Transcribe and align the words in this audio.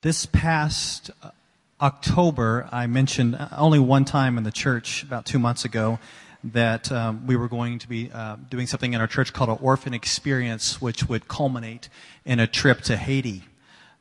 This 0.00 0.26
past 0.26 1.10
uh, 1.24 1.30
October, 1.80 2.68
I 2.70 2.86
mentioned 2.86 3.34
uh, 3.34 3.48
only 3.56 3.80
one 3.80 4.04
time 4.04 4.38
in 4.38 4.44
the 4.44 4.52
church 4.52 5.02
about 5.02 5.26
two 5.26 5.40
months 5.40 5.64
ago 5.64 5.98
that 6.44 6.92
um, 6.92 7.26
we 7.26 7.34
were 7.34 7.48
going 7.48 7.80
to 7.80 7.88
be 7.88 8.08
uh, 8.14 8.36
doing 8.48 8.68
something 8.68 8.92
in 8.92 9.00
our 9.00 9.08
church 9.08 9.32
called 9.32 9.50
an 9.50 9.58
orphan 9.60 9.94
experience, 9.94 10.80
which 10.80 11.08
would 11.08 11.26
culminate 11.26 11.88
in 12.24 12.38
a 12.38 12.46
trip 12.46 12.82
to 12.82 12.96
Haiti 12.96 13.42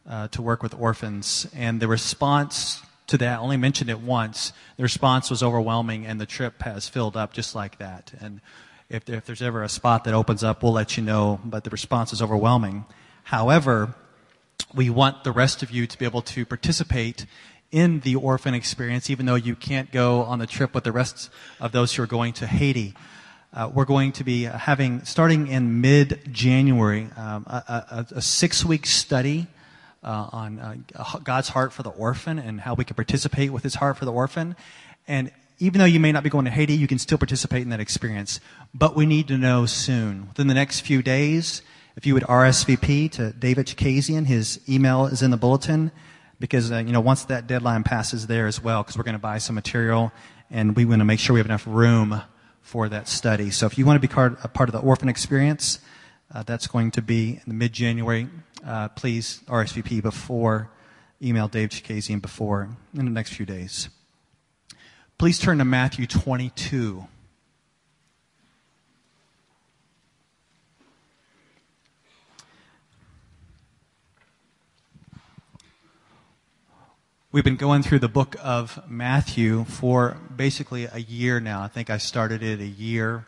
uh, 0.07 0.27
to 0.27 0.41
work 0.43 0.61
with 0.61 0.75
orphans. 0.75 1.47
And 1.55 1.79
the 1.79 1.87
response 1.87 2.83
to 3.07 3.17
that, 3.17 3.39
I 3.39 3.41
only 3.41 3.57
mentioned 3.57 3.89
it 3.89 3.99
once, 3.99 4.53
the 4.75 4.83
response 4.83 5.31
was 5.31 5.41
overwhelming, 5.41 6.05
and 6.05 6.21
the 6.21 6.27
trip 6.27 6.61
has 6.61 6.87
filled 6.87 7.17
up 7.17 7.33
just 7.33 7.55
like 7.55 7.79
that. 7.79 8.13
And 8.21 8.39
if, 8.87 9.09
if 9.09 9.25
there's 9.25 9.41
ever 9.41 9.63
a 9.63 9.69
spot 9.69 10.03
that 10.03 10.13
opens 10.13 10.43
up, 10.43 10.61
we'll 10.61 10.73
let 10.73 10.95
you 10.95 11.01
know, 11.01 11.39
but 11.43 11.63
the 11.63 11.71
response 11.71 12.13
is 12.13 12.21
overwhelming. 12.21 12.85
However, 13.23 13.95
we 14.73 14.89
want 14.89 15.23
the 15.23 15.31
rest 15.31 15.63
of 15.63 15.71
you 15.71 15.87
to 15.87 15.97
be 15.97 16.05
able 16.05 16.21
to 16.21 16.45
participate 16.45 17.25
in 17.71 17.99
the 18.01 18.15
orphan 18.15 18.53
experience, 18.53 19.09
even 19.09 19.25
though 19.25 19.35
you 19.35 19.55
can't 19.55 19.91
go 19.91 20.23
on 20.23 20.39
the 20.39 20.47
trip 20.47 20.73
with 20.73 20.83
the 20.83 20.91
rest 20.91 21.29
of 21.59 21.71
those 21.71 21.93
who 21.93 22.03
are 22.03 22.07
going 22.07 22.33
to 22.33 22.47
Haiti. 22.47 22.93
Uh, 23.53 23.69
we're 23.73 23.85
going 23.85 24.11
to 24.11 24.23
be 24.23 24.43
having, 24.43 25.03
starting 25.03 25.47
in 25.47 25.81
mid 25.81 26.21
January, 26.31 27.07
um, 27.17 27.45
a, 27.47 28.05
a, 28.11 28.17
a 28.17 28.21
six 28.21 28.63
week 28.63 28.85
study 28.85 29.47
uh, 30.03 30.29
on 30.31 30.59
uh, 30.59 30.75
God's 31.23 31.49
heart 31.49 31.73
for 31.73 31.83
the 31.83 31.89
orphan 31.89 32.39
and 32.39 32.61
how 32.61 32.73
we 32.73 32.85
can 32.85 32.95
participate 32.95 33.51
with 33.51 33.63
his 33.63 33.75
heart 33.75 33.97
for 33.97 34.05
the 34.05 34.11
orphan. 34.11 34.55
And 35.07 35.31
even 35.59 35.79
though 35.79 35.85
you 35.85 35.99
may 35.99 36.11
not 36.11 36.23
be 36.23 36.29
going 36.29 36.45
to 36.45 36.51
Haiti, 36.51 36.73
you 36.73 36.87
can 36.87 36.99
still 36.99 37.17
participate 37.17 37.63
in 37.63 37.69
that 37.69 37.79
experience. 37.79 38.39
But 38.73 38.95
we 38.95 39.05
need 39.05 39.27
to 39.29 39.37
know 39.37 39.65
soon. 39.65 40.27
Within 40.29 40.47
the 40.47 40.53
next 40.53 40.81
few 40.81 41.01
days, 41.01 41.61
if 41.97 42.05
you 42.05 42.13
would 42.13 42.23
RSVP 42.23 43.11
to 43.13 43.33
David 43.33 43.65
Chikazian, 43.65 44.27
his 44.27 44.59
email 44.69 45.07
is 45.07 45.23
in 45.23 45.31
the 45.31 45.37
bulletin 45.37 45.91
because, 46.39 46.71
uh, 46.71 46.77
you 46.77 46.91
know, 46.93 47.01
once 47.01 47.25
that 47.25 47.47
deadline 47.47 47.83
passes 47.83 48.27
there 48.27 48.45
as 48.45 48.61
well, 48.61 48.83
because 48.83 48.95
we're 48.95 49.03
going 49.03 49.13
to 49.13 49.19
buy 49.19 49.39
some 49.39 49.55
material 49.55 50.11
and 50.51 50.75
we 50.75 50.85
want 50.85 50.99
to 50.99 51.05
make 51.05 51.19
sure 51.19 51.33
we 51.33 51.39
have 51.39 51.47
enough 51.47 51.65
room 51.65 52.21
for 52.61 52.87
that 52.87 53.07
study. 53.07 53.49
So 53.49 53.65
if 53.65 53.79
you 53.79 53.85
want 53.85 53.99
to 53.99 54.07
be 54.07 54.13
part, 54.13 54.37
a 54.43 54.47
part 54.47 54.69
of 54.69 54.73
the 54.73 54.79
orphan 54.79 55.09
experience, 55.09 55.79
uh, 56.31 56.43
that's 56.43 56.67
going 56.67 56.91
to 56.91 57.01
be 57.01 57.41
in 57.47 57.57
mid-January. 57.57 58.27
Uh, 58.63 58.89
please 58.89 59.41
RSVP 59.47 60.03
before, 60.03 60.69
email 61.19 61.47
Dave 61.47 61.69
Chikazian 61.69 62.21
before 62.21 62.69
in 62.93 63.05
the 63.05 63.11
next 63.11 63.33
few 63.33 63.45
days. 63.45 63.89
Please 65.17 65.39
turn 65.39 65.57
to 65.57 65.65
Matthew 65.65 66.05
22. 66.05 67.07
We've 77.37 77.43
been 77.43 77.55
going 77.55 77.83
through 77.83 77.99
the 77.99 78.07
book 78.07 78.35
of 78.41 78.79
Matthew 78.89 79.65
for 79.65 80.17
basically 80.35 80.85
a 80.85 80.97
year 80.97 81.39
now. 81.39 81.61
I 81.61 81.67
think 81.67 81.91
I 81.91 81.99
started 81.99 82.41
it 82.41 82.59
a 82.59 82.65
year 82.65 83.27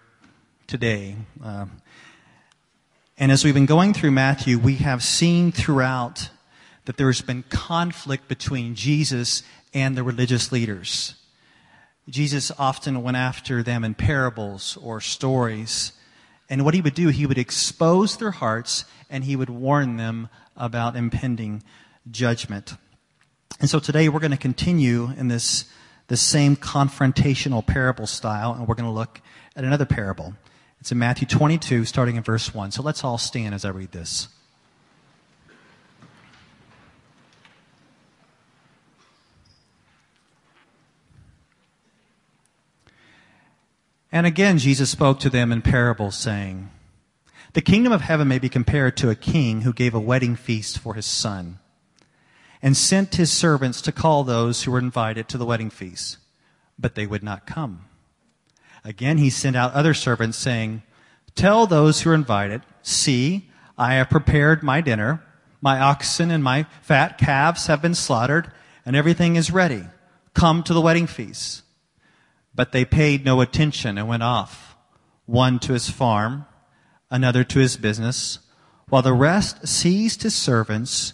today. 0.66 1.16
Um, 1.44 1.84
and 3.20 3.32
as 3.32 3.44
we've 3.44 3.54
been 3.54 3.68
going 3.68 3.94
through 3.94 4.10
Matthew, 4.10 4.58
we 4.58 4.78
have 4.78 5.04
seen 5.04 5.52
throughout 5.52 6.32
that 6.86 6.98
there's 6.98 7.22
been 7.22 7.44
conflict 7.50 8.28
between 8.28 8.74
Jesus 8.74 9.44
and 9.76 9.96
the 9.96 10.02
religious 10.02 10.52
leaders. 10.52 11.14
Jesus 12.10 12.52
often 12.58 13.04
went 13.04 13.16
after 13.16 13.62
them 13.62 13.84
in 13.84 13.94
parables 13.94 14.76
or 14.82 15.00
stories. 15.02 15.92
And 16.50 16.66
what 16.66 16.74
he 16.74 16.82
would 16.82 16.96
do, 16.96 17.10
he 17.10 17.28
would 17.28 17.38
expose 17.38 18.18
their 18.18 18.32
hearts 18.32 18.86
and 19.08 19.26
he 19.26 19.36
would 19.36 19.52
warn 19.52 19.98
them 19.98 20.30
about 20.58 20.96
impending 20.96 21.62
judgment. 22.10 22.74
And 23.60 23.70
so 23.70 23.80
today 23.80 24.08
we're 24.08 24.22
going 24.22 24.32
to 24.32 24.38
continue 24.38 25.12
in 25.18 25.28
this, 25.28 25.66
this 26.08 26.22
same 26.22 26.56
confrontational 26.56 27.66
parable 27.66 28.08
style, 28.08 28.54
and 28.54 28.68
we're 28.68 28.76
going 28.76 28.90
to 28.90 28.96
look 28.96 29.22
at 29.56 29.66
another 29.66 29.86
parable. 29.86 30.34
It's 30.80 30.94
in 30.94 30.98
Matthew 30.98 31.28
22, 31.28 31.84
starting 31.84 32.16
in 32.16 32.24
verse 32.24 32.54
1. 32.54 32.72
So 32.72 32.82
let's 32.82 33.04
all 33.04 33.18
stand 33.18 33.54
as 33.54 33.66
I 33.66 33.70
read 33.70 33.92
this. 33.92 34.30
And 44.12 44.26
again, 44.26 44.58
Jesus 44.58 44.90
spoke 44.90 45.20
to 45.20 45.30
them 45.30 45.52
in 45.52 45.62
parables, 45.62 46.18
saying, 46.18 46.72
The 47.54 47.62
kingdom 47.62 47.92
of 47.92 48.02
heaven 48.02 48.30
may 48.30 48.40
be 48.40 48.50
compared 48.50 48.96
to 48.98 49.10
a 49.10 49.16
king 49.16 49.62
who 49.62 49.74
gave 49.74 49.94
a 49.94 50.00
wedding 50.00 50.38
feast 50.38 50.80
for 50.80 50.94
his 50.94 51.06
son 51.06 51.60
and 52.62 52.76
sent 52.76 53.16
his 53.16 53.32
servants 53.32 53.82
to 53.82 53.92
call 53.92 54.24
those 54.24 54.64
who 54.64 54.72
were 54.72 54.80
invited 54.80 55.28
to 55.30 55.38
the 55.38 55.46
wedding 55.46 55.70
feast, 55.70 56.18
but 56.78 56.96
they 56.96 57.08
would 57.08 57.24
not 57.24 57.46
come. 57.48 57.86
Again, 58.84 59.18
he 59.18 59.30
sent 59.30 59.56
out 59.56 59.74
other 59.74 59.94
servants 59.94 60.38
saying, 60.38 60.84
Tell 61.36 61.68
those 61.68 62.02
who 62.02 62.10
are 62.12 62.16
invited, 62.16 62.62
see, 62.82 63.50
I 63.78 63.96
have 63.96 64.10
prepared 64.10 64.64
my 64.64 64.82
dinner. 64.82 65.24
My 65.62 65.80
oxen 65.80 66.32
and 66.32 66.44
my 66.44 66.66
fat 66.82 67.18
calves 67.18 67.68
have 67.68 67.82
been 67.82 67.96
slaughtered, 67.96 68.52
and 68.86 68.96
everything 68.96 69.36
is 69.36 69.52
ready. 69.52 69.84
Come 70.34 70.64
to 70.64 70.74
the 70.74 70.82
wedding 70.82 71.08
feast. 71.08 71.64
But 72.54 72.72
they 72.72 72.86
paid 72.86 73.24
no 73.24 73.42
attention 73.42 73.98
and 73.98 74.08
went 74.08 74.24
off, 74.24 74.76
one 75.26 75.60
to 75.60 75.74
his 75.74 75.90
farm, 75.90 76.46
another 77.10 77.44
to 77.44 77.60
his 77.60 77.78
business, 77.78 78.40
while 78.90 79.02
the 79.02 79.14
rest 79.14 79.68
seized 79.68 80.24
his 80.24 80.36
servants 80.36 81.14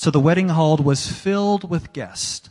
So 0.00 0.10
the 0.10 0.18
wedding 0.18 0.48
hall 0.48 0.78
was 0.78 1.12
filled 1.12 1.68
with 1.68 1.92
guests. 1.92 2.48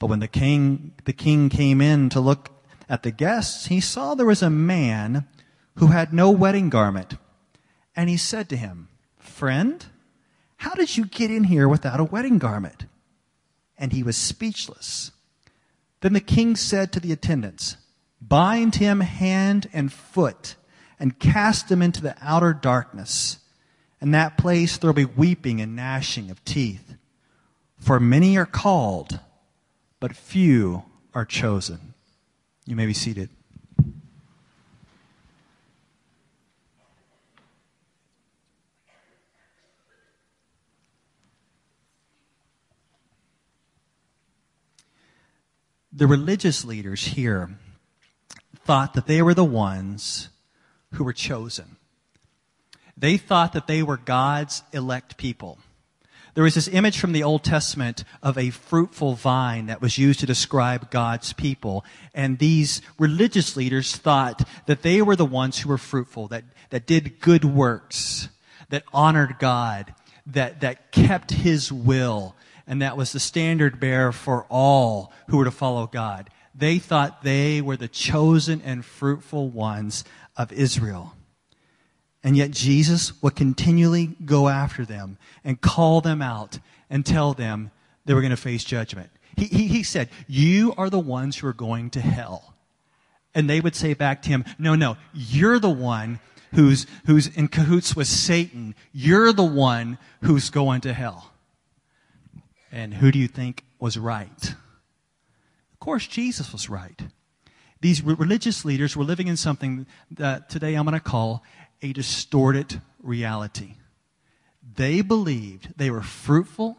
But 0.00 0.08
when 0.08 0.18
the 0.18 0.26
king, 0.26 0.90
the 1.04 1.12
king 1.12 1.48
came 1.48 1.80
in 1.80 2.08
to 2.08 2.18
look 2.18 2.50
at 2.88 3.04
the 3.04 3.12
guests, 3.12 3.66
he 3.66 3.80
saw 3.80 4.16
there 4.16 4.26
was 4.26 4.42
a 4.42 4.50
man 4.50 5.28
who 5.76 5.86
had 5.86 6.12
no 6.12 6.32
wedding 6.32 6.70
garment. 6.70 7.14
And 7.94 8.10
he 8.10 8.16
said 8.16 8.48
to 8.48 8.56
him, 8.56 8.88
Friend, 9.16 9.86
how 10.56 10.74
did 10.74 10.96
you 10.96 11.06
get 11.06 11.30
in 11.30 11.44
here 11.44 11.68
without 11.68 12.00
a 12.00 12.04
wedding 12.04 12.38
garment? 12.38 12.86
And 13.78 13.92
he 13.92 14.02
was 14.02 14.16
speechless. 14.16 15.12
Then 16.00 16.14
the 16.14 16.20
king 16.20 16.56
said 16.56 16.90
to 16.94 16.98
the 16.98 17.12
attendants, 17.12 17.76
Bind 18.20 18.74
him 18.74 19.02
hand 19.02 19.70
and 19.72 19.92
foot 19.92 20.56
and 20.98 21.20
cast 21.20 21.70
him 21.70 21.80
into 21.80 22.02
the 22.02 22.16
outer 22.20 22.52
darkness. 22.52 23.38
In 24.00 24.10
that 24.10 24.36
place 24.36 24.76
there 24.76 24.88
will 24.88 24.94
be 24.94 25.04
weeping 25.04 25.60
and 25.60 25.74
gnashing 25.74 26.30
of 26.30 26.44
teeth. 26.44 26.94
For 27.78 27.98
many 28.00 28.36
are 28.36 28.46
called, 28.46 29.20
but 30.00 30.16
few 30.16 30.84
are 31.14 31.24
chosen. 31.24 31.94
You 32.66 32.76
may 32.76 32.86
be 32.86 32.94
seated. 32.94 33.30
The 45.96 46.08
religious 46.08 46.64
leaders 46.64 47.04
here 47.04 47.56
thought 48.64 48.94
that 48.94 49.06
they 49.06 49.22
were 49.22 49.34
the 49.34 49.44
ones 49.44 50.28
who 50.94 51.04
were 51.04 51.12
chosen. 51.12 51.76
They 52.96 53.16
thought 53.16 53.52
that 53.52 53.66
they 53.66 53.82
were 53.82 53.96
God's 53.96 54.62
elect 54.72 55.16
people. 55.16 55.58
There 56.34 56.44
was 56.44 56.56
this 56.56 56.68
image 56.68 56.98
from 56.98 57.12
the 57.12 57.22
Old 57.22 57.44
Testament 57.44 58.02
of 58.20 58.36
a 58.36 58.50
fruitful 58.50 59.14
vine 59.14 59.66
that 59.66 59.80
was 59.80 59.98
used 59.98 60.18
to 60.20 60.26
describe 60.26 60.90
God's 60.90 61.32
people. 61.32 61.84
And 62.12 62.38
these 62.38 62.82
religious 62.98 63.56
leaders 63.56 63.94
thought 63.94 64.42
that 64.66 64.82
they 64.82 65.00
were 65.00 65.14
the 65.14 65.24
ones 65.24 65.60
who 65.60 65.68
were 65.68 65.78
fruitful, 65.78 66.28
that, 66.28 66.44
that 66.70 66.86
did 66.86 67.20
good 67.20 67.44
works, 67.44 68.28
that 68.70 68.82
honored 68.92 69.38
God, 69.38 69.94
that, 70.26 70.60
that 70.62 70.90
kept 70.90 71.30
His 71.30 71.70
will. 71.70 72.34
And 72.66 72.82
that 72.82 72.96
was 72.96 73.12
the 73.12 73.20
standard 73.20 73.78
bearer 73.78 74.10
for 74.10 74.44
all 74.50 75.12
who 75.28 75.36
were 75.36 75.44
to 75.44 75.52
follow 75.52 75.86
God. 75.86 76.30
They 76.52 76.78
thought 76.78 77.22
they 77.22 77.60
were 77.60 77.76
the 77.76 77.88
chosen 77.88 78.60
and 78.64 78.84
fruitful 78.84 79.50
ones 79.50 80.04
of 80.36 80.52
Israel. 80.52 81.14
And 82.24 82.38
yet 82.38 82.50
Jesus 82.50 83.22
would 83.22 83.36
continually 83.36 84.16
go 84.24 84.48
after 84.48 84.86
them 84.86 85.18
and 85.44 85.60
call 85.60 86.00
them 86.00 86.22
out 86.22 86.58
and 86.88 87.04
tell 87.04 87.34
them 87.34 87.70
they 88.06 88.14
were 88.14 88.22
going 88.22 88.30
to 88.30 88.36
face 88.36 88.64
judgment. 88.64 89.10
He, 89.36 89.44
he, 89.44 89.66
he 89.66 89.82
said, 89.82 90.08
You 90.26 90.72
are 90.78 90.88
the 90.88 90.98
ones 90.98 91.36
who 91.36 91.46
are 91.46 91.52
going 91.52 91.90
to 91.90 92.00
hell. 92.00 92.54
And 93.34 93.50
they 93.50 93.60
would 93.60 93.76
say 93.76 93.92
back 93.92 94.22
to 94.22 94.30
him, 94.30 94.44
No, 94.58 94.74
no, 94.74 94.96
you're 95.12 95.58
the 95.58 95.68
one 95.68 96.18
who's, 96.54 96.86
who's 97.06 97.26
in 97.26 97.48
cahoots 97.48 97.94
with 97.94 98.06
Satan. 98.06 98.74
You're 98.92 99.32
the 99.32 99.44
one 99.44 99.98
who's 100.22 100.48
going 100.48 100.80
to 100.82 100.94
hell. 100.94 101.30
And 102.72 102.94
who 102.94 103.12
do 103.12 103.18
you 103.18 103.28
think 103.28 103.64
was 103.78 103.98
right? 103.98 104.54
Of 105.72 105.78
course, 105.78 106.06
Jesus 106.06 106.52
was 106.52 106.70
right. 106.70 107.02
These 107.80 108.02
religious 108.02 108.64
leaders 108.64 108.96
were 108.96 109.04
living 109.04 109.26
in 109.26 109.36
something 109.36 109.86
that 110.12 110.48
today 110.48 110.74
I'm 110.74 110.86
going 110.86 110.94
to 110.94 111.00
call 111.00 111.42
a 111.84 111.92
distorted 111.92 112.80
reality. 113.02 113.74
They 114.76 115.02
believed 115.02 115.74
they 115.76 115.90
were 115.90 116.00
fruitful, 116.00 116.78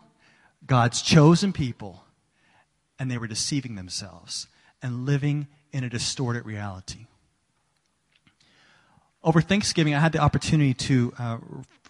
God's 0.65 1.03
chosen 1.03 1.53
people, 1.53 2.03
and 2.97 3.11
they 3.11 3.19
were 3.19 3.27
deceiving 3.27 3.75
themselves 3.75 4.47
and 4.81 5.05
living 5.05 5.47
in 5.71 5.83
a 5.83 5.89
distorted 5.89 6.43
reality. 6.43 7.05
Over 9.23 9.41
Thanksgiving, 9.41 9.93
I 9.93 9.99
had 9.99 10.11
the 10.11 10.19
opportunity 10.19 10.73
to 10.73 11.13
uh, 11.19 11.37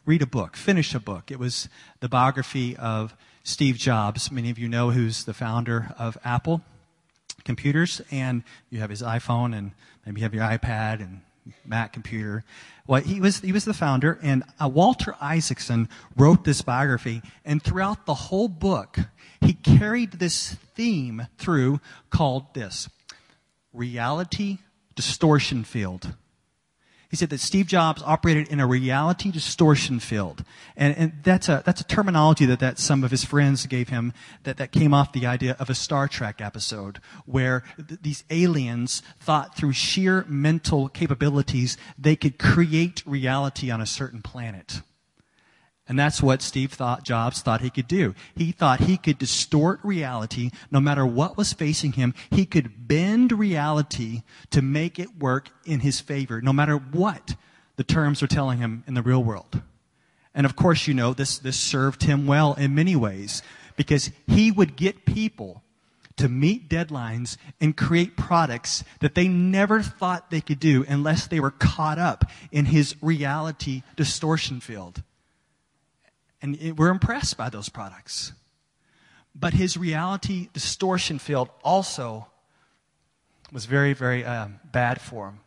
read 0.05 0.21
a 0.21 0.27
book, 0.27 0.57
finish 0.57 0.93
a 0.93 0.99
book. 0.99 1.31
It 1.31 1.39
was 1.39 1.69
the 2.01 2.09
biography 2.09 2.75
of 2.75 3.15
Steve 3.43 3.77
Jobs. 3.77 4.29
Many 4.29 4.49
of 4.49 4.59
you 4.59 4.67
know 4.67 4.91
who's 4.91 5.23
the 5.23 5.33
founder 5.33 5.95
of 5.97 6.17
Apple 6.25 6.61
computers, 7.45 8.01
and 8.11 8.43
you 8.69 8.79
have 8.79 8.89
his 8.89 9.01
iPhone, 9.01 9.57
and 9.57 9.71
maybe 10.05 10.19
you 10.19 10.25
have 10.25 10.33
your 10.33 10.43
iPad 10.43 11.01
and 11.01 11.21
Mac 11.65 11.93
computer. 11.93 12.43
Well, 12.87 13.01
he 13.01 13.19
was, 13.19 13.39
he 13.39 13.51
was 13.51 13.65
the 13.65 13.73
founder, 13.73 14.19
and 14.21 14.43
uh, 14.59 14.67
Walter 14.67 15.15
Isaacson 15.21 15.89
wrote 16.15 16.43
this 16.43 16.61
biography, 16.61 17.21
and 17.43 17.61
throughout 17.61 18.05
the 18.05 18.13
whole 18.13 18.47
book, 18.47 18.97
he 19.41 19.53
carried 19.53 20.13
this 20.13 20.55
theme 20.75 21.27
through 21.37 21.79
called 22.09 22.53
this 22.53 22.89
reality 23.73 24.59
distortion 24.95 25.63
field. 25.63 26.15
He 27.15 27.17
said 27.17 27.29
that 27.29 27.39
Steve 27.39 27.67
Jobs 27.67 28.03
operated 28.05 28.49
in 28.49 28.59
a 28.59 28.67
reality 28.67 29.31
distortion 29.31 30.01
field. 30.01 30.43
And, 30.75 30.97
and 30.97 31.13
that's, 31.23 31.47
a, 31.47 31.63
that's 31.65 31.79
a 31.79 31.85
terminology 31.85 32.45
that, 32.45 32.59
that 32.59 32.77
some 32.77 33.05
of 33.05 33.11
his 33.11 33.23
friends 33.23 33.65
gave 33.67 33.87
him 33.87 34.11
that, 34.43 34.57
that 34.57 34.73
came 34.73 34.93
off 34.93 35.13
the 35.13 35.25
idea 35.25 35.55
of 35.57 35.69
a 35.69 35.75
Star 35.75 36.09
Trek 36.09 36.41
episode 36.41 36.99
where 37.25 37.63
th- 37.77 38.01
these 38.01 38.25
aliens 38.29 39.01
thought 39.17 39.55
through 39.55 39.71
sheer 39.71 40.25
mental 40.27 40.89
capabilities 40.89 41.77
they 41.97 42.17
could 42.17 42.37
create 42.37 43.01
reality 43.05 43.71
on 43.71 43.79
a 43.79 43.85
certain 43.85 44.21
planet. 44.21 44.81
And 45.87 45.99
that's 45.99 46.21
what 46.21 46.41
Steve 46.41 46.73
thought, 46.73 47.03
Jobs 47.03 47.41
thought 47.41 47.61
he 47.61 47.69
could 47.69 47.87
do. 47.87 48.15
He 48.35 48.51
thought 48.51 48.81
he 48.81 48.97
could 48.97 49.19
distort 49.19 49.79
reality 49.83 50.49
no 50.71 50.79
matter 50.79 51.05
what 51.05 51.37
was 51.37 51.53
facing 51.53 51.91
him. 51.93 52.15
He 52.31 52.45
could 52.45 52.87
bend 52.87 53.31
reality 53.31 54.23
to 54.49 54.63
make 54.63 54.97
it 54.97 55.19
work 55.19 55.49
in 55.63 55.81
his 55.81 55.99
favor, 55.99 56.41
no 56.41 56.51
matter 56.51 56.75
what 56.75 57.35
the 57.75 57.83
terms 57.83 58.21
were 58.21 58.27
telling 58.27 58.57
him 58.57 58.83
in 58.87 58.95
the 58.95 59.03
real 59.03 59.23
world. 59.23 59.61
And 60.33 60.45
of 60.45 60.55
course, 60.55 60.87
you 60.87 60.95
know, 60.95 61.13
this, 61.13 61.37
this 61.37 61.59
served 61.59 62.03
him 62.03 62.25
well 62.25 62.55
in 62.55 62.73
many 62.73 62.95
ways 62.95 63.43
because 63.75 64.09
he 64.27 64.51
would 64.51 64.75
get 64.75 65.05
people 65.05 65.61
to 66.17 66.29
meet 66.29 66.69
deadlines 66.69 67.37
and 67.61 67.75
create 67.75 68.17
products 68.17 68.83
that 69.01 69.15
they 69.15 69.27
never 69.27 69.81
thought 69.81 70.31
they 70.31 70.41
could 70.41 70.59
do 70.59 70.85
unless 70.87 71.27
they 71.27 71.39
were 71.39 71.51
caught 71.51 71.99
up 71.99 72.25
in 72.51 72.65
his 72.65 72.95
reality 73.01 73.83
distortion 73.95 74.59
field. 74.59 75.03
And 76.45 76.77
we're 76.77 76.91
impressed 76.91 77.37
by 77.37 77.49
those 77.49 77.69
products. 77.69 78.33
But 79.33 79.53
his 79.53 79.77
reality 79.77 80.49
distortion 80.53 81.17
field 81.17 81.49
also 81.63 82.27
was 83.51 83.65
very, 83.65 83.93
very 83.93 84.23
uh, 84.23 84.49
bad 84.71 85.01
for 85.01 85.29
him. 85.29 85.39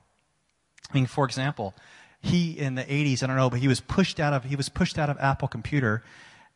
I 0.91 0.95
mean, 0.95 1.07
for 1.07 1.25
example, 1.25 1.73
he 2.21 2.59
in 2.59 2.75
the 2.75 2.83
80s, 2.83 3.23
I 3.23 3.29
don't 3.29 3.37
know, 3.37 3.49
but 3.49 3.61
he 3.61 3.69
was 3.69 3.81
pushed 3.81 4.19
out 4.19 4.33
of 4.33 4.43
he 4.43 4.57
was 4.57 4.69
pushed 4.69 4.99
out 4.99 5.09
of 5.09 5.17
Apple 5.21 5.47
Computer, 5.47 6.03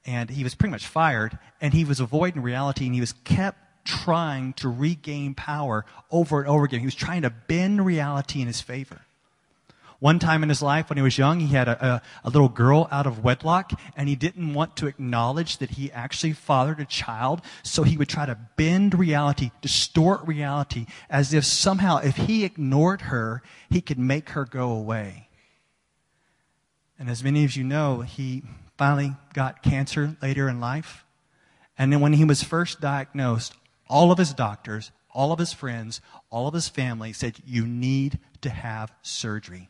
and 0.04 0.28
he 0.28 0.42
was 0.42 0.56
pretty 0.56 0.72
much 0.72 0.88
fired. 0.88 1.38
And 1.60 1.72
he 1.72 1.84
was 1.84 2.00
avoiding 2.00 2.42
reality, 2.42 2.86
and 2.86 2.94
he 2.94 3.00
was 3.00 3.12
kept 3.12 3.58
trying 3.84 4.54
to 4.54 4.68
regain 4.68 5.34
power 5.34 5.84
over 6.10 6.40
and 6.40 6.48
over 6.48 6.64
again. 6.64 6.80
He 6.80 6.86
was 6.86 6.96
trying 6.96 7.22
to 7.22 7.30
bend 7.30 7.86
reality 7.86 8.40
in 8.40 8.48
his 8.48 8.60
favor. 8.60 9.02
One 10.02 10.18
time 10.18 10.42
in 10.42 10.48
his 10.48 10.60
life 10.60 10.90
when 10.90 10.96
he 10.96 11.02
was 11.02 11.16
young, 11.16 11.38
he 11.38 11.54
had 11.54 11.68
a, 11.68 11.86
a, 11.86 12.02
a, 12.24 12.30
little 12.30 12.48
girl 12.48 12.88
out 12.90 13.06
of 13.06 13.22
wedlock, 13.22 13.70
and 13.96 14.08
he 14.08 14.16
didn't 14.16 14.52
want 14.52 14.74
to 14.78 14.88
acknowledge 14.88 15.58
that 15.58 15.70
he 15.70 15.92
actually 15.92 16.32
fathered 16.32 16.80
a 16.80 16.84
child, 16.84 17.40
so 17.62 17.84
he 17.84 17.96
would 17.96 18.08
try 18.08 18.26
to 18.26 18.36
bend 18.56 18.98
reality, 18.98 19.52
distort 19.60 20.26
reality, 20.26 20.86
as 21.08 21.32
if 21.32 21.44
somehow 21.44 21.98
if 21.98 22.16
he 22.16 22.44
ignored 22.44 23.02
her, 23.02 23.44
he 23.70 23.80
could 23.80 23.96
make 23.96 24.30
her 24.30 24.44
go 24.44 24.72
away. 24.72 25.28
And 26.98 27.08
as 27.08 27.22
many 27.22 27.44
of 27.44 27.54
you 27.54 27.62
know, 27.62 28.00
he 28.00 28.42
finally 28.76 29.14
got 29.34 29.62
cancer 29.62 30.16
later 30.20 30.48
in 30.48 30.58
life. 30.58 31.04
And 31.78 31.92
then 31.92 32.00
when 32.00 32.14
he 32.14 32.24
was 32.24 32.42
first 32.42 32.80
diagnosed, 32.80 33.54
all 33.88 34.10
of 34.10 34.18
his 34.18 34.34
doctors, 34.34 34.90
all 35.14 35.30
of 35.30 35.38
his 35.38 35.52
friends, 35.52 36.00
all 36.28 36.48
of 36.48 36.54
his 36.54 36.68
family 36.68 37.12
said, 37.12 37.36
You 37.46 37.68
need 37.68 38.18
to 38.40 38.50
have 38.50 38.92
surgery. 39.02 39.68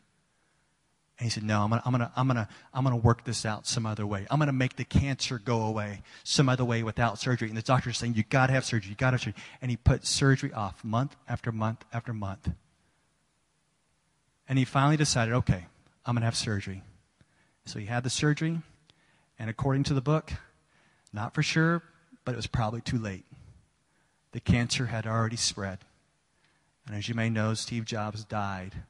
And 1.19 1.25
he 1.25 1.29
said, 1.29 1.43
No, 1.43 1.61
I'm 1.61 1.69
going 1.69 1.81
to 1.81 1.87
I'm 1.87 1.91
gonna, 1.91 2.11
I'm 2.15 2.27
gonna, 2.27 2.47
I'm 2.73 2.83
gonna 2.83 2.97
work 2.97 3.23
this 3.23 3.45
out 3.45 3.67
some 3.67 3.85
other 3.85 4.05
way. 4.05 4.25
I'm 4.31 4.39
going 4.39 4.47
to 4.47 4.53
make 4.53 4.75
the 4.75 4.83
cancer 4.83 5.39
go 5.39 5.63
away 5.63 6.01
some 6.23 6.49
other 6.49 6.65
way 6.65 6.83
without 6.83 7.19
surgery. 7.19 7.49
And 7.49 7.57
the 7.57 7.61
doctor's 7.61 7.97
saying, 7.97 8.15
You 8.15 8.23
got 8.23 8.47
to 8.47 8.53
have 8.53 8.65
surgery. 8.65 8.89
You 8.89 8.95
got 8.95 9.11
to 9.11 9.15
have 9.15 9.21
surgery. 9.21 9.41
And 9.61 9.69
he 9.69 9.77
put 9.77 10.05
surgery 10.05 10.51
off 10.51 10.83
month 10.83 11.15
after 11.27 11.51
month 11.51 11.85
after 11.93 12.13
month. 12.13 12.49
And 14.47 14.57
he 14.57 14.65
finally 14.65 14.97
decided, 14.97 15.33
Okay, 15.35 15.67
I'm 16.05 16.15
going 16.15 16.21
to 16.21 16.25
have 16.25 16.35
surgery. 16.35 16.83
So 17.65 17.79
he 17.79 17.85
had 17.85 18.03
the 18.03 18.09
surgery. 18.09 18.61
And 19.39 19.49
according 19.49 19.83
to 19.85 19.93
the 19.93 20.01
book, 20.01 20.33
not 21.11 21.33
for 21.33 21.43
sure, 21.43 21.83
but 22.25 22.33
it 22.33 22.37
was 22.37 22.47
probably 22.47 22.81
too 22.81 22.97
late. 22.97 23.25
The 24.31 24.39
cancer 24.39 24.87
had 24.87 25.05
already 25.05 25.35
spread. 25.35 25.79
And 26.87 26.95
as 26.95 27.07
you 27.07 27.15
may 27.15 27.29
know, 27.29 27.53
Steve 27.53 27.85
Jobs 27.85 28.25
died 28.25 28.83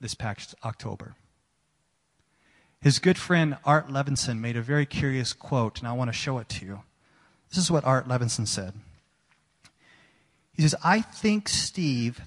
this 0.00 0.14
past 0.14 0.54
October. 0.64 1.14
His 2.82 2.98
good 2.98 3.16
friend 3.16 3.56
Art 3.64 3.88
Levinson 3.88 4.40
made 4.40 4.56
a 4.56 4.62
very 4.62 4.86
curious 4.86 5.32
quote, 5.32 5.78
and 5.78 5.86
I 5.86 5.92
want 5.92 6.08
to 6.08 6.12
show 6.12 6.38
it 6.38 6.48
to 6.48 6.66
you. 6.66 6.82
This 7.48 7.58
is 7.58 7.70
what 7.70 7.84
Art 7.84 8.08
Levinson 8.08 8.46
said. 8.46 8.74
He 10.52 10.62
says, 10.62 10.74
I 10.82 11.00
think 11.00 11.48
Steve 11.48 12.20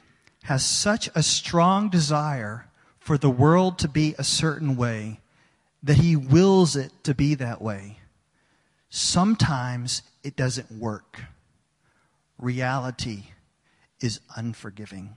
has 0.44 0.66
such 0.66 1.10
a 1.14 1.22
strong 1.22 1.90
desire 1.90 2.68
for 3.00 3.18
the 3.18 3.30
world 3.30 3.78
to 3.80 3.90
be 3.90 4.16
a 4.18 4.24
certain 4.24 4.78
way 4.78 5.20
that 5.84 5.98
he 5.98 6.16
wills 6.16 6.78
it 6.78 6.92
to 7.04 7.14
be 7.14 7.36
that 7.36 7.62
way. 7.62 8.00
Sometimes 8.90 10.04
it 10.24 10.38
doesn't 10.38 10.72
work. 10.72 11.22
Reality 12.40 13.26
is 14.00 14.22
unforgiving. 14.38 15.16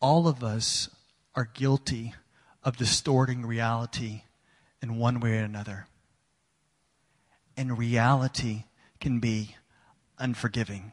All 0.00 0.28
of 0.28 0.44
us 0.44 0.90
are 1.34 1.50
guilty 1.52 2.14
of 2.62 2.76
distorting 2.76 3.46
reality 3.46 4.22
in 4.82 4.98
one 4.98 5.20
way 5.20 5.38
or 5.38 5.44
another. 5.44 5.86
And 7.56 7.78
reality 7.78 8.64
can 9.00 9.20
be 9.20 9.56
unforgiving. 10.18 10.92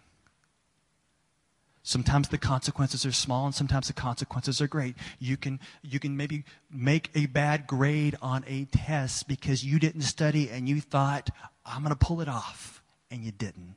Sometimes 1.83 2.29
the 2.29 2.39
consequences 2.39 3.05
are 3.05 3.11
small 3.11 3.45
and 3.45 3.53
sometimes 3.53 3.87
the 3.87 3.93
consequences 3.93 4.59
are 4.59 4.67
great. 4.67 4.95
You 5.19 5.37
can, 5.37 5.59
you 5.83 5.99
can 5.99 6.17
maybe 6.17 6.43
make 6.71 7.11
a 7.13 7.27
bad 7.27 7.67
grade 7.67 8.15
on 8.23 8.43
a 8.47 8.65
test 8.65 9.27
because 9.27 9.63
you 9.63 9.77
didn't 9.77 10.01
study 10.01 10.49
and 10.49 10.67
you 10.67 10.81
thought, 10.81 11.29
I'm 11.63 11.83
going 11.83 11.95
to 11.95 11.95
pull 11.95 12.21
it 12.21 12.27
off, 12.27 12.81
and 13.11 13.23
you 13.23 13.31
didn't. 13.31 13.75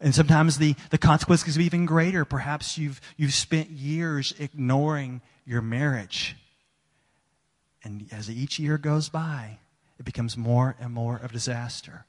And 0.00 0.14
sometimes 0.14 0.58
the, 0.58 0.74
the 0.90 0.98
consequence 0.98 1.46
is 1.46 1.58
even 1.58 1.86
greater. 1.86 2.24
Perhaps 2.24 2.76
you've, 2.78 3.00
you've 3.16 3.34
spent 3.34 3.70
years 3.70 4.34
ignoring 4.38 5.22
your 5.46 5.62
marriage. 5.62 6.36
And 7.82 8.06
as 8.10 8.30
each 8.30 8.58
year 8.58 8.78
goes 8.78 9.08
by, 9.08 9.58
it 9.98 10.04
becomes 10.04 10.36
more 10.36 10.76
and 10.80 10.92
more 10.92 11.16
of 11.16 11.30
a 11.30 11.34
disaster. 11.34 12.04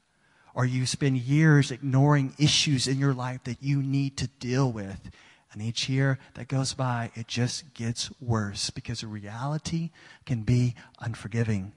Or 0.54 0.66
you 0.66 0.86
spend 0.86 1.18
years 1.18 1.72
ignoring 1.72 2.34
issues 2.40 2.88
in 2.88 2.98
your 2.98 3.14
life 3.14 3.44
that 3.44 3.62
you 3.62 3.82
need 3.84 4.18
to 4.18 4.28
deal 4.28 4.72
with. 4.72 5.12
And 5.54 5.62
each 5.62 5.88
year 5.88 6.20
that 6.34 6.48
goes 6.48 6.74
by, 6.74 7.12
it 7.16 7.28
just 7.28 7.74
gets 7.74 8.10
worse 8.20 8.70
because 8.70 9.04
reality 9.04 9.92
can 10.26 10.42
be 10.42 10.76
unforgiving. 11.00 11.72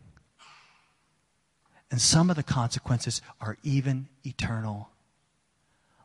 And 1.91 2.01
some 2.01 2.31
of 2.31 2.37
the 2.37 2.43
consequences 2.43 3.21
are 3.41 3.59
even 3.63 4.09
eternal 4.25 4.91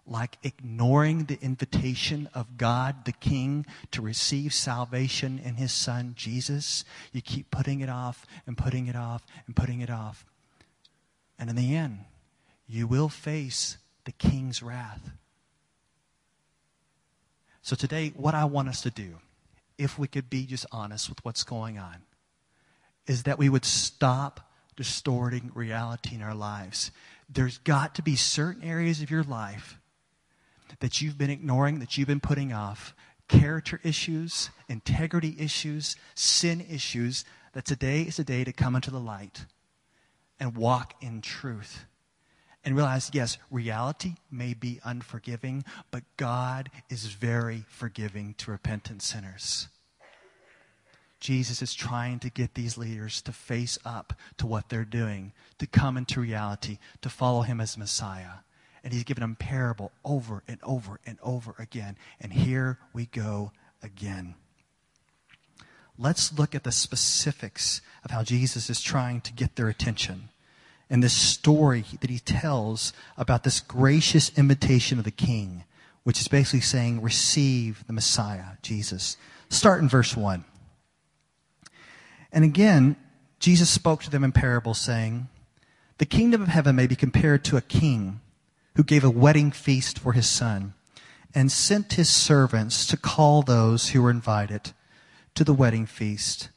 like 0.07 0.37
ignoring 0.43 1.25
the 1.25 1.39
invitation 1.41 2.29
of 2.33 2.57
God, 2.57 3.05
the 3.05 3.11
King, 3.11 3.65
to 3.91 4.01
receive 4.01 4.53
salvation 4.53 5.39
in 5.43 5.55
His 5.55 5.71
Son, 5.71 6.13
Jesus. 6.15 6.85
You 7.11 7.21
keep 7.21 7.49
putting 7.49 7.81
it 7.81 7.89
off 7.89 8.25
and 8.45 8.57
putting 8.57 8.87
it 8.87 8.95
off 8.95 9.25
and 9.47 9.55
putting 9.55 9.81
it 9.81 9.89
off. 9.89 10.25
And 11.39 11.49
in 11.49 11.55
the 11.55 11.75
end, 11.75 11.99
you 12.67 12.87
will 12.87 13.09
face 13.09 13.77
the 14.05 14.11
King's 14.11 14.61
wrath. 14.61 15.11
So 17.61 17.75
today, 17.75 18.13
what 18.15 18.35
I 18.35 18.45
want 18.45 18.69
us 18.69 18.81
to 18.81 18.91
do, 18.91 19.15
if 19.77 19.97
we 19.97 20.07
could 20.07 20.29
be 20.29 20.45
just 20.45 20.67
honest 20.71 21.09
with 21.09 21.23
what's 21.25 21.43
going 21.43 21.79
on, 21.79 21.97
is 23.07 23.23
that 23.23 23.39
we 23.39 23.49
would 23.49 23.65
stop 23.65 24.51
distorting 24.75 25.51
reality 25.55 26.13
in 26.15 26.21
our 26.21 26.35
lives. 26.35 26.91
There's 27.27 27.57
got 27.59 27.95
to 27.95 28.03
be 28.03 28.15
certain 28.15 28.63
areas 28.63 29.01
of 29.01 29.09
your 29.09 29.23
life 29.23 29.79
that 30.79 31.01
you've 31.01 31.17
been 31.17 31.29
ignoring, 31.29 31.79
that 31.79 31.97
you've 31.97 32.07
been 32.07 32.19
putting 32.19 32.53
off, 32.53 32.95
character 33.27 33.79
issues, 33.83 34.49
integrity 34.69 35.35
issues, 35.39 35.95
sin 36.13 36.65
issues, 36.69 37.25
that 37.53 37.65
today 37.65 38.01
is 38.01 38.19
a 38.19 38.23
day 38.23 38.43
to 38.43 38.53
come 38.53 38.75
into 38.75 38.91
the 38.91 38.99
light 38.99 39.45
and 40.39 40.55
walk 40.55 40.93
in 41.01 41.21
truth. 41.21 41.85
And 42.63 42.75
realize, 42.75 43.11
yes, 43.13 43.37
reality 43.51 44.15
may 44.31 44.55
be 44.55 44.79
unforgiving, 44.83 45.63
but 45.91 46.03
God 46.17 46.71
is 46.89 47.05
very 47.05 47.63
forgiving 47.67 48.33
to 48.39 48.51
repentant 48.51 49.03
sinners. 49.03 49.67
Jesus 51.19 51.61
is 51.61 51.73
trying 51.73 52.19
to 52.19 52.29
get 52.29 52.55
these 52.55 52.77
leaders 52.77 53.21
to 53.23 53.31
face 53.31 53.77
up 53.85 54.13
to 54.37 54.47
what 54.47 54.69
they're 54.69 54.83
doing, 54.83 55.31
to 55.59 55.67
come 55.67 55.95
into 55.95 56.19
reality, 56.19 56.79
to 57.01 57.09
follow 57.09 57.41
him 57.41 57.61
as 57.61 57.77
Messiah. 57.77 58.44
And 58.85 58.93
he's 58.93 59.03
given 59.03 59.21
them 59.21 59.35
parable 59.35 59.91
over 60.05 60.43
and 60.47 60.59
over 60.61 60.99
and 61.07 61.17
over 61.23 61.55
again. 61.57 61.97
And 62.21 62.31
here 62.31 62.77
we 62.93 63.07
go 63.07 63.51
again. 63.81 64.35
Let's 65.97 66.37
look 66.37 66.53
at 66.53 66.63
the 66.63 66.71
specifics 66.71 67.81
of 68.03 68.11
how 68.11 68.21
Jesus 68.21 68.69
is 68.69 68.81
trying 68.81 69.21
to 69.21 69.33
get 69.33 69.55
their 69.55 69.69
attention. 69.69 70.29
And 70.87 71.01
this 71.01 71.13
story 71.13 71.83
that 71.99 72.11
he 72.11 72.19
tells 72.19 72.93
about 73.17 73.43
this 73.43 73.59
gracious 73.59 74.31
invitation 74.37 74.99
of 74.99 75.03
the 75.03 75.09
king, 75.09 75.63
which 76.03 76.21
is 76.21 76.27
basically 76.27 76.61
saying, 76.61 77.01
receive 77.01 77.83
the 77.87 77.93
Messiah, 77.93 78.57
Jesus. 78.61 79.17
Start 79.49 79.81
in 79.81 79.89
verse 79.89 80.15
1. 80.15 80.45
And 82.31 82.43
again, 82.43 82.97
Jesus 83.39 83.69
spoke 83.69 84.03
to 84.03 84.11
them 84.11 84.23
in 84.23 84.31
parables, 84.31 84.79
saying, 84.79 85.27
The 85.97 86.05
kingdom 86.05 86.43
of 86.43 86.49
heaven 86.49 86.75
may 86.75 86.85
be 86.85 86.95
compared 86.95 87.43
to 87.45 87.57
a 87.57 87.61
king 87.61 88.19
who 88.75 88.83
gave 88.83 89.03
a 89.03 89.09
wedding 89.09 89.51
feast 89.51 89.99
for 89.99 90.13
his 90.13 90.27
son 90.27 90.73
and 91.33 91.51
sent 91.51 91.93
his 91.93 92.09
servants 92.09 92.85
to 92.87 92.97
call 92.97 93.41
those 93.41 93.89
who 93.89 94.01
were 94.01 94.09
invited 94.09 94.71
to 95.33 95.43
the 95.43 95.53
wedding 95.53 95.85
feast, 95.85 96.49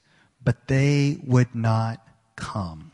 but 0.43 0.69
they 0.69 1.19
would 1.25 1.55
not 1.55 2.07
come. 2.37 2.93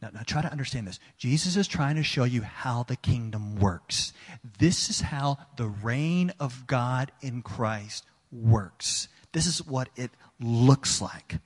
Now, 0.00 0.10
now, 0.14 0.20
try 0.24 0.42
to 0.42 0.50
understand 0.50 0.86
this. 0.86 1.00
Jesus 1.16 1.56
is 1.56 1.66
trying 1.66 1.96
to 1.96 2.04
show 2.04 2.22
you 2.22 2.42
how 2.42 2.84
the 2.84 2.94
kingdom 2.94 3.56
works. 3.56 4.12
This 4.58 4.88
is 4.90 5.00
how 5.00 5.38
the 5.56 5.66
reign 5.66 6.32
of 6.38 6.68
God 6.68 7.10
in 7.20 7.42
Christ 7.42 8.06
works. 8.30 9.08
This 9.32 9.46
is 9.46 9.66
what 9.66 9.88
it 9.96 10.12
looks 10.38 11.00
like. 11.02 11.38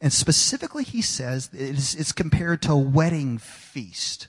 And 0.00 0.12
specifically, 0.12 0.84
he 0.84 1.02
says 1.02 1.50
it's, 1.52 1.94
it's 1.94 2.12
compared 2.12 2.62
to 2.62 2.72
a 2.72 2.78
wedding 2.78 3.36
feast. 3.36 4.28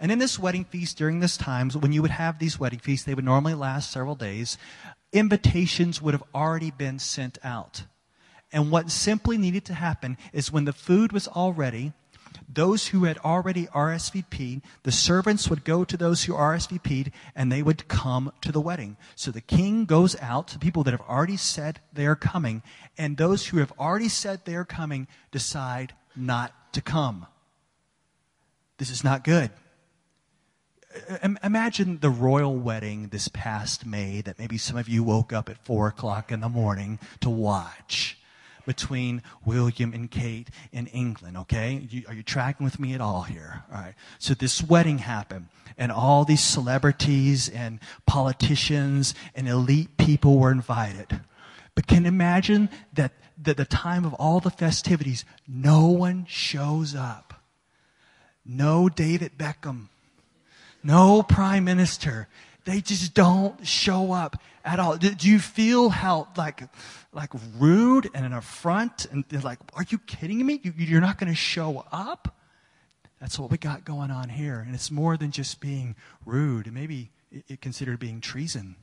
And 0.00 0.10
in 0.10 0.18
this 0.18 0.38
wedding 0.38 0.64
feast, 0.64 0.98
during 0.98 1.20
this 1.20 1.36
time, 1.36 1.70
when 1.70 1.92
you 1.92 2.02
would 2.02 2.10
have 2.10 2.38
these 2.38 2.58
wedding 2.58 2.78
feasts, 2.78 3.06
they 3.06 3.14
would 3.14 3.24
normally 3.24 3.54
last 3.54 3.90
several 3.90 4.14
days. 4.14 4.58
Invitations 5.12 6.02
would 6.02 6.14
have 6.14 6.24
already 6.34 6.70
been 6.70 6.98
sent 6.98 7.38
out. 7.44 7.84
And 8.52 8.70
what 8.70 8.90
simply 8.90 9.38
needed 9.38 9.64
to 9.66 9.74
happen 9.74 10.16
is 10.32 10.52
when 10.52 10.64
the 10.64 10.72
food 10.72 11.12
was 11.12 11.26
all 11.26 11.52
ready, 11.52 11.92
those 12.48 12.88
who 12.88 13.04
had 13.04 13.18
already 13.18 13.66
RSVP'd, 13.66 14.62
the 14.82 14.92
servants 14.92 15.48
would 15.48 15.64
go 15.64 15.84
to 15.84 15.96
those 15.96 16.24
who 16.24 16.34
RSVP'd 16.34 17.10
and 17.34 17.50
they 17.50 17.62
would 17.62 17.88
come 17.88 18.32
to 18.42 18.52
the 18.52 18.60
wedding. 18.60 18.96
So 19.14 19.30
the 19.30 19.40
king 19.40 19.86
goes 19.86 20.16
out 20.20 20.48
to 20.48 20.58
people 20.58 20.84
that 20.84 20.92
have 20.92 21.00
already 21.08 21.36
said 21.36 21.80
they 21.92 22.06
are 22.06 22.16
coming, 22.16 22.62
and 22.98 23.16
those 23.16 23.46
who 23.46 23.58
have 23.58 23.72
already 23.78 24.08
said 24.08 24.44
they 24.44 24.54
are 24.54 24.64
coming 24.64 25.08
decide 25.30 25.94
not 26.14 26.52
to 26.74 26.80
come. 26.80 27.26
This 28.78 28.90
is 28.90 29.04
not 29.04 29.24
good. 29.24 29.50
Imagine 31.42 31.98
the 31.98 32.10
royal 32.10 32.54
wedding 32.56 33.08
this 33.08 33.28
past 33.28 33.84
May 33.84 34.20
that 34.22 34.38
maybe 34.38 34.58
some 34.58 34.76
of 34.76 34.88
you 34.88 35.02
woke 35.02 35.32
up 35.32 35.48
at 35.48 35.58
four 35.64 35.88
o'clock 35.88 36.30
in 36.30 36.40
the 36.40 36.48
morning 36.48 36.98
to 37.20 37.30
watch 37.30 38.18
between 38.66 39.22
William 39.44 39.92
and 39.92 40.10
Kate 40.10 40.48
in 40.72 40.86
England, 40.88 41.36
okay? 41.36 41.86
You, 41.90 42.04
are 42.08 42.14
you 42.14 42.22
tracking 42.22 42.64
with 42.64 42.78
me 42.78 42.94
at 42.94 43.00
all 43.00 43.22
here? 43.22 43.64
All 43.72 43.80
right. 43.80 43.94
So 44.18 44.34
this 44.34 44.62
wedding 44.62 44.98
happened, 44.98 45.48
and 45.76 45.92
all 45.92 46.24
these 46.24 46.42
celebrities 46.42 47.48
and 47.48 47.80
politicians 48.06 49.14
and 49.34 49.48
elite 49.48 49.96
people 49.96 50.38
were 50.38 50.52
invited. 50.52 51.20
But 51.74 51.86
can 51.86 52.02
you 52.02 52.08
imagine 52.08 52.68
that 52.92 53.12
at 53.46 53.56
the 53.56 53.64
time 53.64 54.04
of 54.04 54.14
all 54.14 54.40
the 54.40 54.50
festivities, 54.50 55.24
no 55.46 55.88
one 55.88 56.24
shows 56.28 56.94
up? 56.94 57.42
No 58.46 58.88
David 58.88 59.32
Beckham. 59.36 59.88
No 60.84 61.22
prime 61.22 61.64
minister. 61.64 62.28
They 62.64 62.80
just 62.80 63.14
don't 63.14 63.66
show 63.66 64.12
up 64.12 64.36
at 64.64 64.78
all. 64.78 64.96
Do, 64.96 65.10
do 65.10 65.28
you 65.28 65.38
feel 65.38 65.88
how 65.88 66.28
like 66.36 66.62
like 67.12 67.30
rude 67.58 68.10
and 68.14 68.24
an 68.24 68.32
affront 68.32 69.06
and 69.06 69.24
like, 69.42 69.58
are 69.74 69.84
you 69.88 69.98
kidding 69.98 70.44
me? 70.44 70.60
You, 70.62 70.72
you're 70.76 71.00
not 71.00 71.18
going 71.18 71.32
to 71.32 71.36
show 71.36 71.84
up? 71.90 72.36
That's 73.20 73.38
what 73.38 73.50
we 73.50 73.56
got 73.56 73.84
going 73.84 74.10
on 74.10 74.28
here, 74.28 74.60
and 74.60 74.74
it's 74.74 74.90
more 74.90 75.16
than 75.16 75.30
just 75.30 75.60
being 75.60 75.96
rude. 76.26 76.66
And 76.66 76.74
maybe 76.74 77.10
it, 77.32 77.44
it 77.48 77.60
considered 77.62 77.98
being 77.98 78.20
treason. 78.20 78.76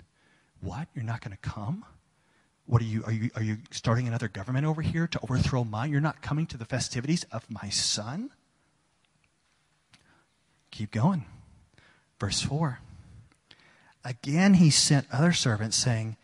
What? 0.62 0.88
You're 0.96 1.04
not 1.04 1.22
going 1.22 1.38
to 1.38 1.50
come? 1.50 1.86
What 2.66 2.82
are 2.82 2.86
you? 2.86 3.04
Are 3.06 3.12
you? 3.12 3.30
Are 3.36 3.44
you 3.44 3.58
starting 3.70 4.08
another 4.08 4.28
government 4.28 4.66
over 4.66 4.82
here 4.82 5.08
to 5.08 5.20
overthrow 5.22 5.64
mine? 5.64 5.92
You're 5.92 6.02
not 6.02 6.22
coming 6.22 6.48
to 6.48 6.58
the 6.58 6.66
festivities 6.66 7.26
of 7.32 7.46
my 7.50 7.70
son. 7.70 8.32
Keep 10.72 10.92
going. 10.92 11.26
Verse 12.22 12.40
four. 12.40 12.80
Again, 14.06 14.54
he 14.54 14.70
sent 14.70 15.08
other 15.12 15.34
servants, 15.34 15.76
saying, 15.76 16.18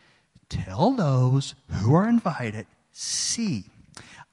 Tell 0.47 0.91
those 0.91 1.55
who 1.71 1.95
are 1.95 2.07
invited, 2.07 2.67
see, 2.91 3.65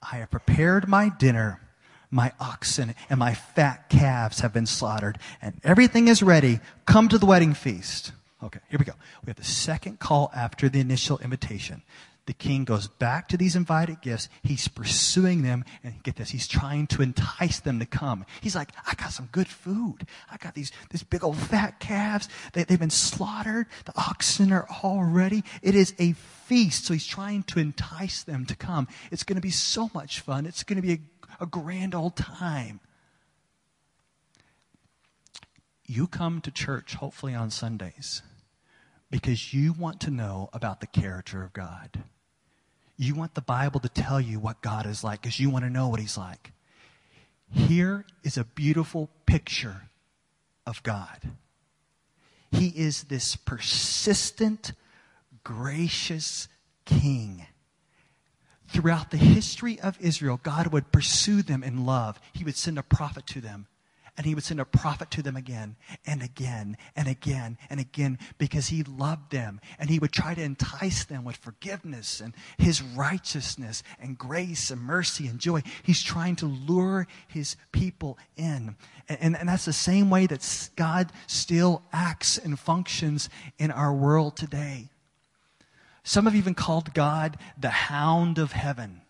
I 0.03 0.17
have 0.17 0.31
prepared 0.31 0.87
my 0.87 1.09
dinner. 1.09 1.63
My 2.11 2.33
oxen 2.39 2.95
and 3.09 3.19
my 3.19 3.33
fat 3.33 3.89
calves 3.89 4.41
have 4.41 4.53
been 4.53 4.67
slaughtered, 4.67 5.19
and 5.41 5.59
everything 5.65 6.09
is 6.09 6.23
ready. 6.23 6.61
Come 6.85 7.09
to 7.09 7.17
the 7.17 7.25
wedding 7.25 7.55
feast. 7.55 8.13
Okay, 8.43 8.61
here 8.69 8.79
we 8.79 8.85
go. 8.85 8.93
We 9.25 9.31
have 9.31 9.37
the 9.37 9.45
second 9.45 9.99
call 9.99 10.31
after 10.37 10.69
the 10.69 10.81
initial 10.81 11.19
invitation 11.21 11.83
the 12.27 12.33
king 12.33 12.65
goes 12.65 12.89
back 12.89 13.29
to 13.29 13.37
these 13.37 13.55
invited 13.55 14.01
gifts. 14.01 14.29
He's 14.43 14.67
pursuing 14.67 15.43
them, 15.43 15.65
and 15.83 16.03
get 16.03 16.17
this, 16.17 16.31
he's 16.31 16.49
trying 16.49 16.87
to 16.89 17.03
entice 17.03 17.61
them 17.61 17.79
to 17.81 17.87
come. 17.87 18.25
He's 18.41 18.57
like, 18.57 18.71
I 18.87 18.95
got 18.95 19.13
some 19.13 19.29
good 19.31 19.49
food. 19.49 20.07
I 20.31 20.39
got 20.39 20.55
these, 20.55 20.73
these 20.91 21.03
big 21.03 21.23
old 21.23 21.37
fat 21.37 21.81
calves. 21.81 22.29
They, 22.55 22.65
they've 22.65 22.79
been 22.79 22.89
slaughtered. 22.89 23.67
The 23.85 23.93
oxen 23.97 24.53
are 24.53 24.67
all 24.83 25.05
ready. 25.05 25.45
It 25.63 25.75
is 25.75 25.95
a 25.99 26.13
feast. 26.13 26.87
So 26.87 26.95
he's 26.95 27.07
trying 27.07 27.43
to 27.45 27.59
entice 27.59 28.23
them 28.23 28.47
to 28.47 28.57
come. 28.57 28.89
It's 29.11 29.23
going 29.23 29.37
to 29.37 29.43
be 29.43 29.51
so 29.51 29.91
much 29.93 30.21
fun. 30.21 30.47
It's 30.47 30.63
going 30.63 30.81
to 30.81 30.87
be 30.87 30.95
a, 30.95 31.43
a 31.43 31.47
grand 31.47 31.95
old 31.95 32.17
time. 32.17 32.81
You 35.87 36.07
come 36.07 36.41
to 36.41 36.51
church, 36.51 36.95
hopefully 36.95 37.35
on 37.35 37.51
Sundays, 37.51 38.23
because 39.11 39.53
you 39.53 39.75
want 39.75 40.01
to 40.01 40.11
know 40.11 40.49
about 40.55 40.81
the 40.81 40.87
character 40.87 41.43
of 41.43 41.53
God. 41.53 42.05
You 42.97 43.15
want 43.15 43.35
the 43.35 43.41
Bible 43.41 43.81
to 43.81 43.89
tell 43.89 44.21
you 44.21 44.39
what 44.39 44.63
God 44.63 44.87
is 44.87 45.03
like 45.03 45.23
because 45.23 45.41
you 45.41 45.51
want 45.51 45.65
to 45.65 45.71
know 45.71 45.89
what 45.89 46.01
He's 46.01 46.17
like. 46.17 46.53
Here 47.51 48.05
is 48.23 48.37
a 48.37 48.45
beautiful 48.45 49.11
picture 49.27 49.89
of 50.67 50.83
God. 50.83 51.21
He 52.51 52.69
is 52.69 53.05
this 53.05 53.37
persistent, 53.37 54.73
gracious 55.43 56.49
king. 56.85 57.47
Throughout 58.69 59.11
the 59.11 59.17
history 59.17 59.79
of 59.81 60.01
Israel, 60.01 60.41
God 60.43 60.69
would 60.69 60.91
pursue 60.91 61.43
them 61.43 61.63
in 61.63 61.85
love. 61.85 62.19
He 62.33 62.45
would 62.45 62.57
send 62.57 62.79
a 62.79 62.83
prophet 62.83 63.27
to 63.29 63.41
them. 63.41 63.67
And 64.17 64.25
he 64.25 64.35
would 64.35 64.45
send 64.45 64.61
a 64.61 64.65
prophet 64.65 65.11
to 65.13 65.23
them 65.23 65.35
again 65.35 65.75
and 66.07 66.23
again 66.23 66.77
and 66.95 67.09
again 67.09 67.59
and 67.69 67.81
again 67.81 68.19
because 68.39 68.69
he 68.69 68.85
loved 68.85 69.33
them. 69.33 69.61
And 69.79 69.91
he 69.91 69.99
would 69.99 70.13
try 70.13 70.35
to 70.35 70.43
entice 70.43 71.05
them 71.05 71.25
with 71.25 71.37
forgiveness 71.37 72.21
and 72.21 72.33
his 72.57 72.81
righteousness 72.81 73.83
and 73.99 74.17
grace 74.17 74.71
and 74.71 74.81
mercy 74.81 75.27
and 75.27 75.41
joy. 75.41 75.63
He's 75.83 76.03
trying 76.03 76.37
to 76.37 76.47
lure 76.47 77.09
his 77.27 77.57
people 77.73 78.17
in. 78.37 78.77
And, 79.09 79.37
and 79.37 79.49
that's 79.49 79.65
the 79.65 79.73
same 79.73 80.11
way 80.11 80.27
that 80.27 80.71
God 80.77 81.11
still 81.27 81.83
acts 81.93 82.39
and 82.39 82.59
functions 82.59 83.29
in 83.59 83.73
our 83.73 83.93
world 83.93 84.37
today. 84.37 84.91
Some 86.05 86.27
have 86.27 86.37
even 86.37 86.55
called 86.55 86.95
God 86.95 87.39
the 87.59 87.71
hound 87.71 88.39
of 88.39 88.53
heaven. 88.53 89.01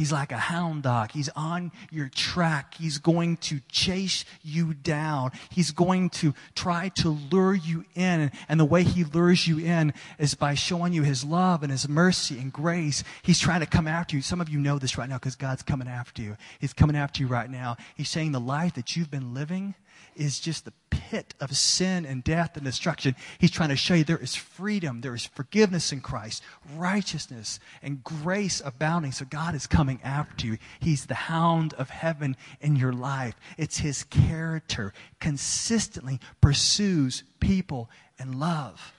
He's 0.00 0.12
like 0.12 0.32
a 0.32 0.38
hound 0.38 0.84
dog. 0.84 1.10
He's 1.12 1.28
on 1.36 1.72
your 1.90 2.08
track. 2.08 2.72
He's 2.72 2.96
going 2.96 3.36
to 3.36 3.60
chase 3.70 4.24
you 4.42 4.72
down. 4.72 5.32
He's 5.50 5.72
going 5.72 6.08
to 6.20 6.32
try 6.54 6.88
to 7.00 7.10
lure 7.30 7.54
you 7.54 7.84
in. 7.94 8.32
And 8.48 8.58
the 8.58 8.64
way 8.64 8.82
he 8.82 9.04
lures 9.04 9.46
you 9.46 9.58
in 9.58 9.92
is 10.18 10.32
by 10.32 10.54
showing 10.54 10.94
you 10.94 11.02
his 11.02 11.22
love 11.22 11.62
and 11.62 11.70
his 11.70 11.86
mercy 11.86 12.38
and 12.38 12.50
grace. 12.50 13.04
He's 13.20 13.38
trying 13.38 13.60
to 13.60 13.66
come 13.66 13.86
after 13.86 14.16
you. 14.16 14.22
Some 14.22 14.40
of 14.40 14.48
you 14.48 14.58
know 14.58 14.78
this 14.78 14.96
right 14.96 15.06
now 15.06 15.16
because 15.16 15.36
God's 15.36 15.62
coming 15.62 15.86
after 15.86 16.22
you. 16.22 16.38
He's 16.60 16.72
coming 16.72 16.96
after 16.96 17.22
you 17.22 17.28
right 17.28 17.50
now. 17.50 17.76
He's 17.94 18.08
saying 18.08 18.32
the 18.32 18.40
life 18.40 18.72
that 18.76 18.96
you've 18.96 19.10
been 19.10 19.34
living 19.34 19.74
is 20.16 20.40
just 20.40 20.64
the 20.64 20.72
pit 21.10 21.34
of 21.40 21.56
sin 21.56 22.04
and 22.06 22.22
death 22.22 22.56
and 22.56 22.64
destruction. 22.64 23.16
He's 23.38 23.50
trying 23.50 23.70
to 23.70 23.76
show 23.76 23.94
you 23.94 24.04
there 24.04 24.16
is 24.16 24.36
freedom, 24.36 25.00
there 25.00 25.14
is 25.14 25.26
forgiveness 25.26 25.92
in 25.92 26.00
Christ, 26.00 26.42
righteousness 26.76 27.58
and 27.82 28.04
grace 28.04 28.62
abounding. 28.64 29.12
So 29.12 29.24
God 29.24 29.54
is 29.54 29.66
coming 29.66 30.00
after 30.04 30.46
you. 30.46 30.58
He's 30.78 31.06
the 31.06 31.14
hound 31.14 31.74
of 31.74 31.90
heaven 31.90 32.36
in 32.60 32.76
your 32.76 32.92
life. 32.92 33.34
It's 33.58 33.78
his 33.78 34.04
character 34.04 34.92
consistently 35.18 36.20
pursues 36.40 37.24
people 37.40 37.90
and 38.18 38.36
love. 38.36 38.94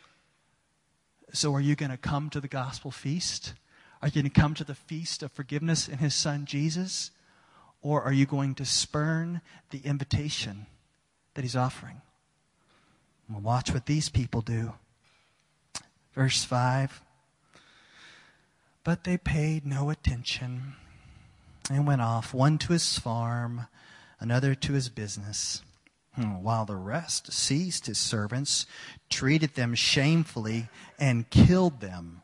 So 1.31 1.53
are 1.53 1.61
you 1.61 1.75
going 1.75 1.91
to 1.91 1.97
come 1.97 2.29
to 2.31 2.41
the 2.41 2.49
gospel 2.49 2.91
feast? 2.91 3.53
Are 4.01 4.07
you 4.07 4.13
going 4.13 4.31
to 4.31 4.41
come 4.41 4.53
to 4.55 4.63
the 4.63 4.75
feast 4.75 5.23
of 5.23 5.31
forgiveness 5.31 5.87
in 5.87 5.99
his 5.99 6.15
son 6.15 6.45
Jesus? 6.45 7.11
Or 7.81 8.01
are 8.03 8.11
you 8.11 8.25
going 8.25 8.55
to 8.55 8.65
spurn 8.65 9.41
the 9.69 9.79
invitation 9.79 10.65
that 11.33 11.43
he's 11.43 11.55
offering. 11.55 12.01
Well, 13.29 13.41
watch 13.41 13.73
what 13.73 13.85
these 13.85 14.09
people 14.09 14.41
do. 14.41 14.73
Verse 16.13 16.43
5 16.43 17.01
But 18.83 19.03
they 19.03 19.17
paid 19.17 19.65
no 19.65 19.89
attention 19.89 20.73
and 21.69 21.87
went 21.87 22.01
off, 22.01 22.33
one 22.33 22.57
to 22.59 22.73
his 22.73 22.97
farm, 22.99 23.67
another 24.19 24.55
to 24.55 24.73
his 24.73 24.89
business, 24.89 25.61
hmm, 26.15 26.41
while 26.41 26.65
the 26.65 26.75
rest 26.75 27.31
seized 27.31 27.85
his 27.85 27.97
servants, 27.97 28.65
treated 29.09 29.55
them 29.55 29.75
shamefully, 29.75 30.67
and 30.99 31.29
killed 31.29 31.79
them. 31.79 32.20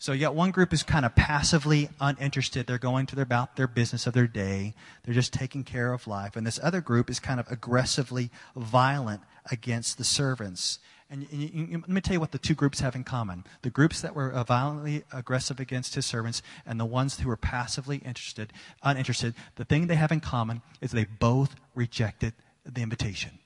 So 0.00 0.12
yet 0.12 0.32
one 0.32 0.50
group 0.50 0.72
is 0.72 0.82
kind 0.82 1.04
of 1.04 1.14
passively 1.14 1.90
uninterested. 2.00 2.66
They're 2.66 2.78
going 2.78 3.04
to 3.04 3.14
their, 3.14 3.22
about 3.22 3.56
their 3.56 3.66
business 3.66 4.06
of 4.06 4.14
their 4.14 4.26
day. 4.26 4.72
They're 5.04 5.12
just 5.12 5.30
taking 5.30 5.62
care 5.62 5.92
of 5.92 6.06
life. 6.06 6.36
And 6.36 6.46
this 6.46 6.58
other 6.62 6.80
group 6.80 7.10
is 7.10 7.20
kind 7.20 7.38
of 7.38 7.46
aggressively 7.52 8.30
violent 8.56 9.20
against 9.50 9.98
the 9.98 10.04
servants. 10.04 10.78
And 11.10 11.30
you, 11.30 11.50
you, 11.52 11.78
let 11.80 11.90
me 11.90 12.00
tell 12.00 12.14
you 12.14 12.20
what 12.20 12.32
the 12.32 12.38
two 12.38 12.54
groups 12.54 12.80
have 12.80 12.94
in 12.94 13.04
common. 13.04 13.44
The 13.60 13.68
groups 13.68 14.00
that 14.00 14.14
were 14.14 14.32
uh, 14.32 14.42
violently 14.42 15.04
aggressive 15.12 15.60
against 15.60 15.94
his 15.96 16.06
servants 16.06 16.40
and 16.64 16.80
the 16.80 16.86
ones 16.86 17.20
who 17.20 17.28
were 17.28 17.36
passively 17.36 17.98
interested, 17.98 18.54
uninterested, 18.82 19.34
the 19.56 19.66
thing 19.66 19.86
they 19.86 19.96
have 19.96 20.12
in 20.12 20.20
common 20.20 20.62
is 20.80 20.92
they 20.92 21.04
both 21.04 21.56
rejected 21.74 22.32
the 22.64 22.80
invitation. 22.80 23.38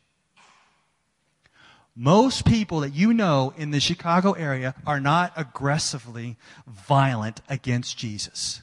Most 1.96 2.44
people 2.44 2.80
that 2.80 2.94
you 2.94 3.14
know 3.14 3.52
in 3.56 3.70
the 3.70 3.78
Chicago 3.78 4.32
area 4.32 4.74
are 4.86 4.98
not 4.98 5.32
aggressively 5.36 6.36
violent 6.66 7.40
against 7.48 7.96
Jesus. 7.96 8.62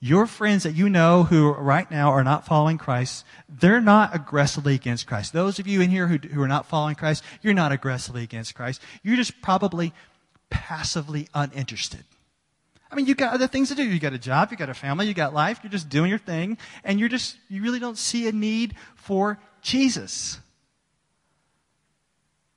Your 0.00 0.26
friends 0.26 0.64
that 0.64 0.74
you 0.74 0.90
know 0.90 1.22
who 1.22 1.50
right 1.52 1.90
now 1.90 2.10
are 2.10 2.22
not 2.22 2.44
following 2.44 2.76
Christ, 2.76 3.24
they're 3.48 3.80
not 3.80 4.14
aggressively 4.14 4.74
against 4.74 5.06
Christ. 5.06 5.32
Those 5.32 5.58
of 5.58 5.66
you 5.66 5.80
in 5.80 5.88
here 5.88 6.06
who, 6.06 6.18
who 6.18 6.42
are 6.42 6.48
not 6.48 6.66
following 6.66 6.94
Christ, 6.94 7.24
you're 7.40 7.54
not 7.54 7.72
aggressively 7.72 8.22
against 8.22 8.54
Christ. 8.54 8.82
You're 9.02 9.16
just 9.16 9.40
probably 9.40 9.94
passively 10.50 11.28
uninterested. 11.32 12.04
I 12.90 12.96
mean, 12.96 13.06
you 13.06 13.14
got 13.14 13.32
other 13.32 13.48
things 13.48 13.70
to 13.70 13.74
do. 13.74 13.82
You 13.82 13.98
got 13.98 14.12
a 14.12 14.18
job, 14.18 14.50
you 14.50 14.58
got 14.58 14.68
a 14.68 14.74
family, 14.74 15.08
you 15.08 15.14
got 15.14 15.32
life, 15.32 15.60
you're 15.62 15.70
just 15.70 15.88
doing 15.88 16.10
your 16.10 16.18
thing, 16.18 16.58
and 16.84 17.00
you're 17.00 17.08
just, 17.08 17.38
you 17.48 17.62
really 17.62 17.80
don't 17.80 17.96
see 17.96 18.28
a 18.28 18.32
need 18.32 18.74
for 18.94 19.38
Jesus. 19.62 20.38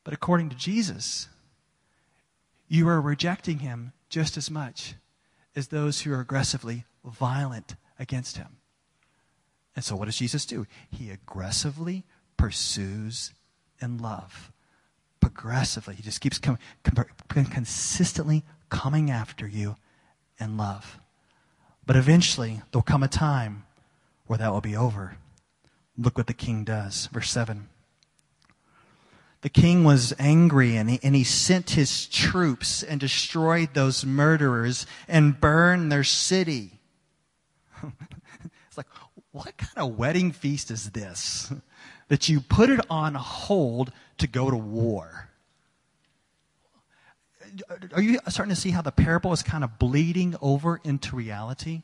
But 0.07 0.13
according 0.13 0.47
to 0.51 0.55
Jesus, 0.55 1.27
you 2.69 2.87
are 2.87 3.01
rejecting 3.01 3.59
him 3.59 3.91
just 4.07 4.37
as 4.37 4.49
much 4.49 4.95
as 5.53 5.67
those 5.67 5.99
who 5.99 6.13
are 6.13 6.21
aggressively 6.21 6.85
violent 7.03 7.75
against 7.99 8.37
him. 8.37 8.55
And 9.75 9.83
so, 9.83 9.97
what 9.97 10.05
does 10.05 10.15
Jesus 10.15 10.45
do? 10.45 10.65
He 10.89 11.09
aggressively 11.09 12.05
pursues 12.37 13.33
in 13.81 13.97
love. 13.97 14.53
Progressively. 15.19 15.95
He 15.95 16.03
just 16.03 16.21
keeps 16.21 16.39
com- 16.39 16.57
com- 16.85 17.43
consistently 17.43 18.45
coming 18.69 19.11
after 19.11 19.45
you 19.45 19.75
in 20.39 20.55
love. 20.55 21.01
But 21.85 21.97
eventually, 21.97 22.61
there'll 22.71 22.81
come 22.81 23.03
a 23.03 23.09
time 23.09 23.65
where 24.25 24.39
that 24.39 24.53
will 24.53 24.61
be 24.61 24.77
over. 24.77 25.17
Look 25.97 26.17
what 26.17 26.27
the 26.27 26.33
king 26.33 26.63
does. 26.63 27.07
Verse 27.07 27.29
7 27.29 27.67
the 29.41 29.49
king 29.49 29.83
was 29.83 30.13
angry 30.17 30.75
and 30.75 30.89
he, 30.89 30.99
and 31.03 31.15
he 31.15 31.23
sent 31.23 31.71
his 31.71 32.07
troops 32.07 32.81
and 32.83 32.99
destroyed 32.99 33.69
those 33.73 34.03
murderers 34.03 34.87
and 35.07 35.39
burned 35.39 35.91
their 35.91 36.03
city. 36.03 36.79
it's 37.83 38.77
like, 38.77 38.87
what 39.31 39.55
kind 39.57 39.77
of 39.77 39.97
wedding 39.97 40.31
feast 40.31 40.71
is 40.71 40.91
this? 40.91 41.51
That 42.09 42.29
you 42.29 42.39
put 42.39 42.69
it 42.69 42.79
on 42.89 43.15
hold 43.15 43.91
to 44.19 44.27
go 44.27 44.49
to 44.49 44.55
war. 44.55 45.27
Are 47.91 48.01
you 48.01 48.17
starting 48.29 48.55
to 48.55 48.61
see 48.61 48.69
how 48.69 48.81
the 48.81 48.93
parable 48.93 49.33
is 49.33 49.43
kind 49.43 49.65
of 49.65 49.77
bleeding 49.77 50.37
over 50.41 50.79
into 50.85 51.17
reality? 51.17 51.83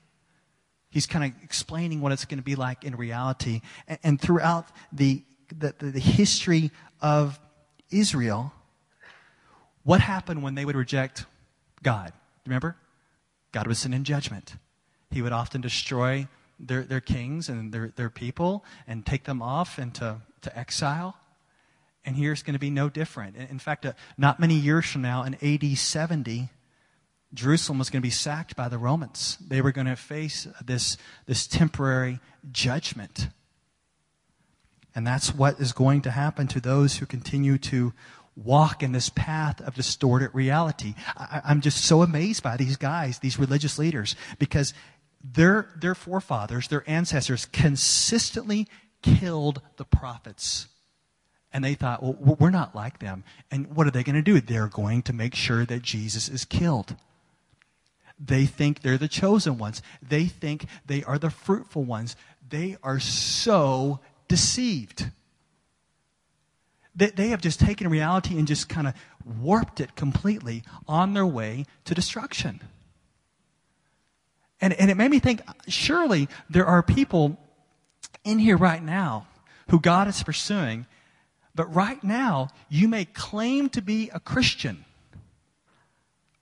He's 0.90 1.06
kind 1.06 1.26
of 1.26 1.44
explaining 1.44 2.00
what 2.00 2.14
it's 2.14 2.24
going 2.24 2.38
to 2.38 2.44
be 2.44 2.56
like 2.56 2.86
in 2.86 2.96
reality. 2.96 3.60
And, 3.86 4.00
and 4.02 4.22
throughout 4.22 4.68
the, 4.94 5.24
the, 5.58 5.74
the, 5.80 6.00
history 6.00 6.72
of 7.02 7.40
Israel, 7.92 8.54
what 9.84 10.00
happened 10.00 10.44
when 10.44 10.56
they 10.56 10.66
would 10.66 10.76
reject 10.76 11.26
God? 11.82 12.14
Remember? 12.46 12.76
God 13.52 13.68
would 13.68 13.78
send 13.78 13.94
in 13.94 14.04
judgment. 14.04 14.56
He 15.12 15.22
would 15.22 15.32
often 15.32 15.62
destroy 15.62 16.28
their, 16.60 16.84
their 16.84 17.02
kings 17.02 17.50
and 17.50 17.72
their, 17.72 17.94
their 17.96 18.10
people 18.10 18.66
and 18.88 19.06
take 19.06 19.26
them 19.26 19.42
off 19.42 19.78
into 19.78 20.18
to 20.42 20.58
exile. 20.58 21.16
And 22.06 22.16
here 22.16 22.34
it's 22.34 22.44
going 22.44 22.54
to 22.54 22.60
be 22.60 22.70
no 22.70 22.90
different. 22.90 23.38
In 23.38 23.60
fact, 23.60 23.86
uh, 23.86 23.94
not 24.18 24.40
many 24.40 24.56
years 24.56 24.86
from 24.86 25.02
now, 25.02 25.24
in 25.24 25.36
AD 25.36 25.78
70, 25.78 26.50
Jerusalem 27.34 27.80
was 27.80 27.90
going 27.90 28.02
to 28.02 28.06
be 28.06 28.12
sacked 28.12 28.56
by 28.56 28.68
the 28.68 28.78
Romans. 28.78 29.38
They 29.46 29.62
were 29.62 29.72
going 29.72 29.88
to 29.88 29.96
face 29.96 30.48
this, 30.64 30.98
this 31.26 31.48
temporary 31.48 32.20
judgment. 32.52 33.30
And 34.96 35.06
that's 35.06 35.34
what 35.34 35.60
is 35.60 35.74
going 35.74 36.02
to 36.02 36.12
happen 36.12 36.48
to 36.48 36.60
those 36.60 36.98
who 36.98 37.06
continue 37.06 37.58
to 37.60 37.94
walk 38.36 38.82
in 38.84 38.92
this 38.92 39.10
path 39.10 39.62
of 39.62 39.76
distorted 39.76 40.32
reality. 40.34 40.96
I, 41.16 41.42
am 41.46 41.62
just 41.62 41.84
so 41.84 42.02
amazed 42.02 42.44
by 42.44 42.58
these 42.58 42.78
guys, 42.78 43.20
these 43.20 43.40
religious 43.40 43.78
leaders, 43.78 44.16
because 44.40 44.74
their, 45.24 45.70
their 45.76 45.96
forefathers, 45.96 46.68
their 46.68 46.84
ancestors, 46.88 47.46
consistently 47.46 48.68
killed 49.02 49.62
the 49.78 49.86
prophets. 49.86 50.68
And 51.52 51.64
they 51.64 51.76
thought, 51.76 52.02
well, 52.02 52.36
we're 52.40 52.50
not 52.50 52.76
like 52.76 53.00
them. 53.00 53.24
And 53.52 53.76
what 53.76 53.86
are 53.86 53.92
they 53.92 54.04
going 54.04 54.16
to 54.16 54.22
do? 54.22 54.42
They're 54.42 54.68
going 54.68 55.04
to 55.04 55.14
make 55.14 55.36
sure 55.36 55.66
that 55.66 55.84
Jesus 55.84 56.28
is 56.28 56.46
killed. 56.46 56.96
They 58.20 58.46
think 58.46 58.82
they're 58.82 58.98
the 58.98 59.08
chosen 59.08 59.58
ones. 59.58 59.82
They 60.02 60.26
think 60.26 60.66
they 60.86 61.04
are 61.04 61.20
the 61.20 61.30
fruitful 61.30 61.84
ones. 61.84 62.16
They 62.48 62.78
are 62.82 63.00
so 63.00 64.00
deceived. 64.34 65.12
They, 66.96 67.12
they 67.12 67.28
have 67.28 67.40
just 67.40 67.60
taken 67.60 67.88
reality 67.88 68.40
and 68.40 68.48
just 68.48 68.68
kind 68.68 68.88
of 68.88 68.96
warped 69.40 69.80
it 69.80 69.96
completely 69.96 70.64
on 70.88 71.14
their 71.14 71.28
way 71.28 71.66
to 71.86 71.94
destruction. 71.94 72.60
And, 74.60 74.74
and 74.74 74.90
it 74.90 74.98
made 74.98 75.12
me 75.12 75.20
think 75.20 75.44
surely 75.68 76.30
there 76.50 76.66
are 76.66 76.82
people 76.82 77.38
in 78.24 78.40
here 78.40 78.58
right 78.58 78.82
now 78.82 79.28
who 79.70 79.80
God 79.80 80.08
is 80.08 80.24
pursuing, 80.24 80.88
but 81.54 81.68
right 81.76 82.04
now 82.04 82.48
you 82.70 82.88
may 82.88 83.06
claim 83.06 83.70
to 83.70 83.84
be 83.84 84.10
a 84.16 84.20
Christian. 84.20 84.84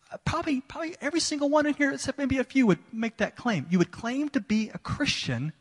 Uh, 0.10 0.16
probably, 0.24 0.62
probably 0.62 0.96
every 1.02 1.20
single 1.20 1.50
one 1.50 1.66
in 1.66 1.74
here, 1.74 1.92
except 1.92 2.18
maybe 2.18 2.38
a 2.38 2.46
few, 2.46 2.68
would 2.68 2.80
make 2.94 3.18
that 3.18 3.36
claim. 3.36 3.68
You 3.70 3.80
would 3.80 3.92
claim 3.92 4.30
to 4.30 4.40
be 4.40 4.70
a 4.70 4.78
Christian, 4.78 5.52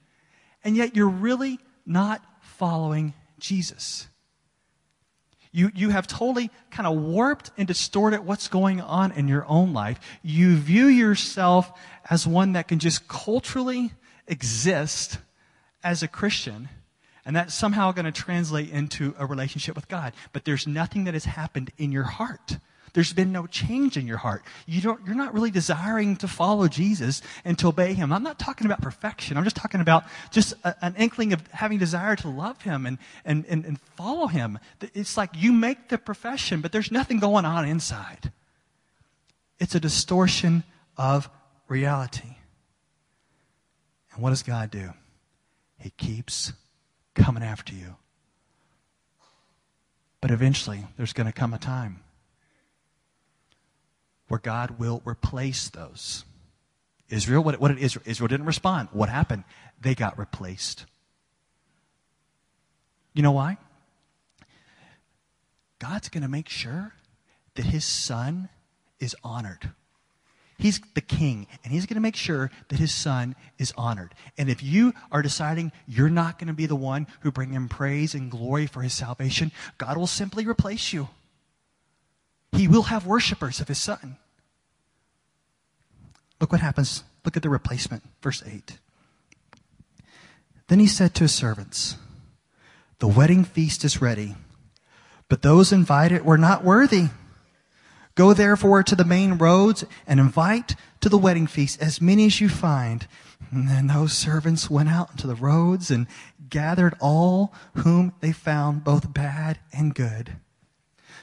and 0.62 0.76
yet 0.76 0.94
you're 0.94 1.08
really 1.08 1.58
not 1.86 2.22
following 2.40 3.14
Jesus. 3.38 4.08
You, 5.52 5.72
you 5.74 5.90
have 5.90 6.06
totally 6.06 6.50
kind 6.70 6.86
of 6.86 6.96
warped 6.96 7.50
and 7.58 7.66
distorted 7.66 8.20
what's 8.20 8.46
going 8.46 8.80
on 8.80 9.10
in 9.12 9.26
your 9.26 9.44
own 9.48 9.72
life. 9.72 9.98
You 10.22 10.56
view 10.56 10.86
yourself 10.86 11.72
as 12.08 12.26
one 12.26 12.52
that 12.52 12.68
can 12.68 12.78
just 12.78 13.08
culturally 13.08 13.92
exist 14.28 15.18
as 15.82 16.02
a 16.02 16.08
Christian, 16.08 16.68
and 17.24 17.34
that's 17.34 17.52
somehow 17.52 17.90
going 17.90 18.04
to 18.04 18.12
translate 18.12 18.70
into 18.70 19.14
a 19.18 19.26
relationship 19.26 19.74
with 19.74 19.88
God. 19.88 20.12
But 20.32 20.44
there's 20.44 20.68
nothing 20.68 21.04
that 21.04 21.14
has 21.14 21.24
happened 21.24 21.72
in 21.78 21.90
your 21.90 22.04
heart. 22.04 22.58
There's 22.92 23.12
been 23.12 23.32
no 23.32 23.46
change 23.46 23.96
in 23.96 24.06
your 24.06 24.16
heart. 24.16 24.42
You 24.66 24.80
don't, 24.80 25.04
you're 25.06 25.14
not 25.14 25.32
really 25.32 25.50
desiring 25.50 26.16
to 26.16 26.28
follow 26.28 26.68
Jesus 26.68 27.22
and 27.44 27.58
to 27.58 27.68
obey 27.68 27.94
him. 27.94 28.12
I'm 28.12 28.22
not 28.22 28.38
talking 28.38 28.66
about 28.66 28.82
perfection. 28.82 29.36
I'm 29.36 29.44
just 29.44 29.56
talking 29.56 29.80
about 29.80 30.04
just 30.30 30.54
a, 30.64 30.74
an 30.84 30.94
inkling 30.96 31.32
of 31.32 31.46
having 31.48 31.78
desire 31.78 32.16
to 32.16 32.28
love 32.28 32.60
him 32.62 32.86
and, 32.86 32.98
and, 33.24 33.44
and, 33.46 33.64
and 33.64 33.80
follow 33.80 34.26
him. 34.26 34.58
It's 34.94 35.16
like 35.16 35.30
you 35.36 35.52
make 35.52 35.88
the 35.88 35.98
profession, 35.98 36.60
but 36.60 36.72
there's 36.72 36.90
nothing 36.90 37.18
going 37.18 37.44
on 37.44 37.66
inside. 37.66 38.32
It's 39.58 39.74
a 39.74 39.80
distortion 39.80 40.64
of 40.96 41.28
reality. 41.68 42.36
And 44.12 44.22
what 44.22 44.30
does 44.30 44.42
God 44.42 44.70
do? 44.70 44.92
He 45.78 45.90
keeps 45.90 46.52
coming 47.14 47.42
after 47.42 47.74
you. 47.74 47.96
But 50.20 50.30
eventually, 50.30 50.86
there's 50.96 51.12
going 51.12 51.26
to 51.26 51.32
come 51.32 51.54
a 51.54 51.58
time 51.58 52.00
where 54.30 54.38
God 54.38 54.78
will 54.78 55.02
replace 55.04 55.68
those. 55.70 56.24
Israel, 57.08 57.42
what, 57.42 57.58
what 57.58 57.68
did 57.68 57.78
Israel? 57.78 58.04
Israel 58.06 58.28
didn't 58.28 58.46
respond. 58.46 58.88
What 58.92 59.08
happened? 59.08 59.42
They 59.80 59.96
got 59.96 60.16
replaced. 60.16 60.86
You 63.12 63.24
know 63.24 63.32
why? 63.32 63.56
God's 65.80 66.08
going 66.08 66.22
to 66.22 66.28
make 66.28 66.48
sure 66.48 66.94
that 67.56 67.64
his 67.64 67.84
son 67.84 68.50
is 69.00 69.16
honored. 69.24 69.70
He's 70.58 70.80
the 70.94 71.00
king, 71.00 71.48
and 71.64 71.72
he's 71.72 71.86
going 71.86 71.96
to 71.96 72.00
make 72.00 72.14
sure 72.14 72.52
that 72.68 72.78
his 72.78 72.94
son 72.94 73.34
is 73.58 73.72
honored. 73.76 74.14
And 74.38 74.48
if 74.48 74.62
you 74.62 74.92
are 75.10 75.22
deciding 75.22 75.72
you're 75.88 76.08
not 76.08 76.38
going 76.38 76.46
to 76.46 76.54
be 76.54 76.66
the 76.66 76.76
one 76.76 77.08
who 77.22 77.32
bring 77.32 77.50
him 77.50 77.68
praise 77.68 78.14
and 78.14 78.30
glory 78.30 78.68
for 78.68 78.82
his 78.82 78.92
salvation, 78.92 79.50
God 79.76 79.96
will 79.96 80.06
simply 80.06 80.46
replace 80.46 80.92
you. 80.92 81.08
He 82.52 82.68
will 82.68 82.82
have 82.82 83.06
worshipers 83.06 83.60
of 83.60 83.68
his 83.68 83.78
son. 83.78 84.16
Look 86.40 86.52
what 86.52 86.60
happens. 86.60 87.04
Look 87.24 87.36
at 87.36 87.42
the 87.42 87.50
replacement. 87.50 88.02
Verse 88.22 88.42
8. 88.44 88.78
Then 90.68 90.80
he 90.80 90.86
said 90.86 91.14
to 91.14 91.24
his 91.24 91.34
servants, 91.34 91.96
The 92.98 93.08
wedding 93.08 93.44
feast 93.44 93.84
is 93.84 94.00
ready, 94.00 94.36
but 95.28 95.42
those 95.42 95.72
invited 95.72 96.24
were 96.24 96.38
not 96.38 96.64
worthy. 96.64 97.08
Go 98.14 98.34
therefore 98.34 98.82
to 98.82 98.94
the 98.94 99.04
main 99.04 99.38
roads 99.38 99.84
and 100.06 100.20
invite 100.20 100.74
to 101.00 101.08
the 101.08 101.18
wedding 101.18 101.46
feast 101.46 101.80
as 101.80 102.00
many 102.00 102.26
as 102.26 102.40
you 102.40 102.48
find. 102.48 103.06
And 103.50 103.68
then 103.68 103.86
those 103.86 104.12
servants 104.12 104.70
went 104.70 104.88
out 104.88 105.10
into 105.12 105.26
the 105.26 105.34
roads 105.34 105.90
and 105.90 106.06
gathered 106.48 106.94
all 107.00 107.54
whom 107.76 108.12
they 108.20 108.32
found, 108.32 108.84
both 108.84 109.14
bad 109.14 109.58
and 109.72 109.94
good. 109.94 110.36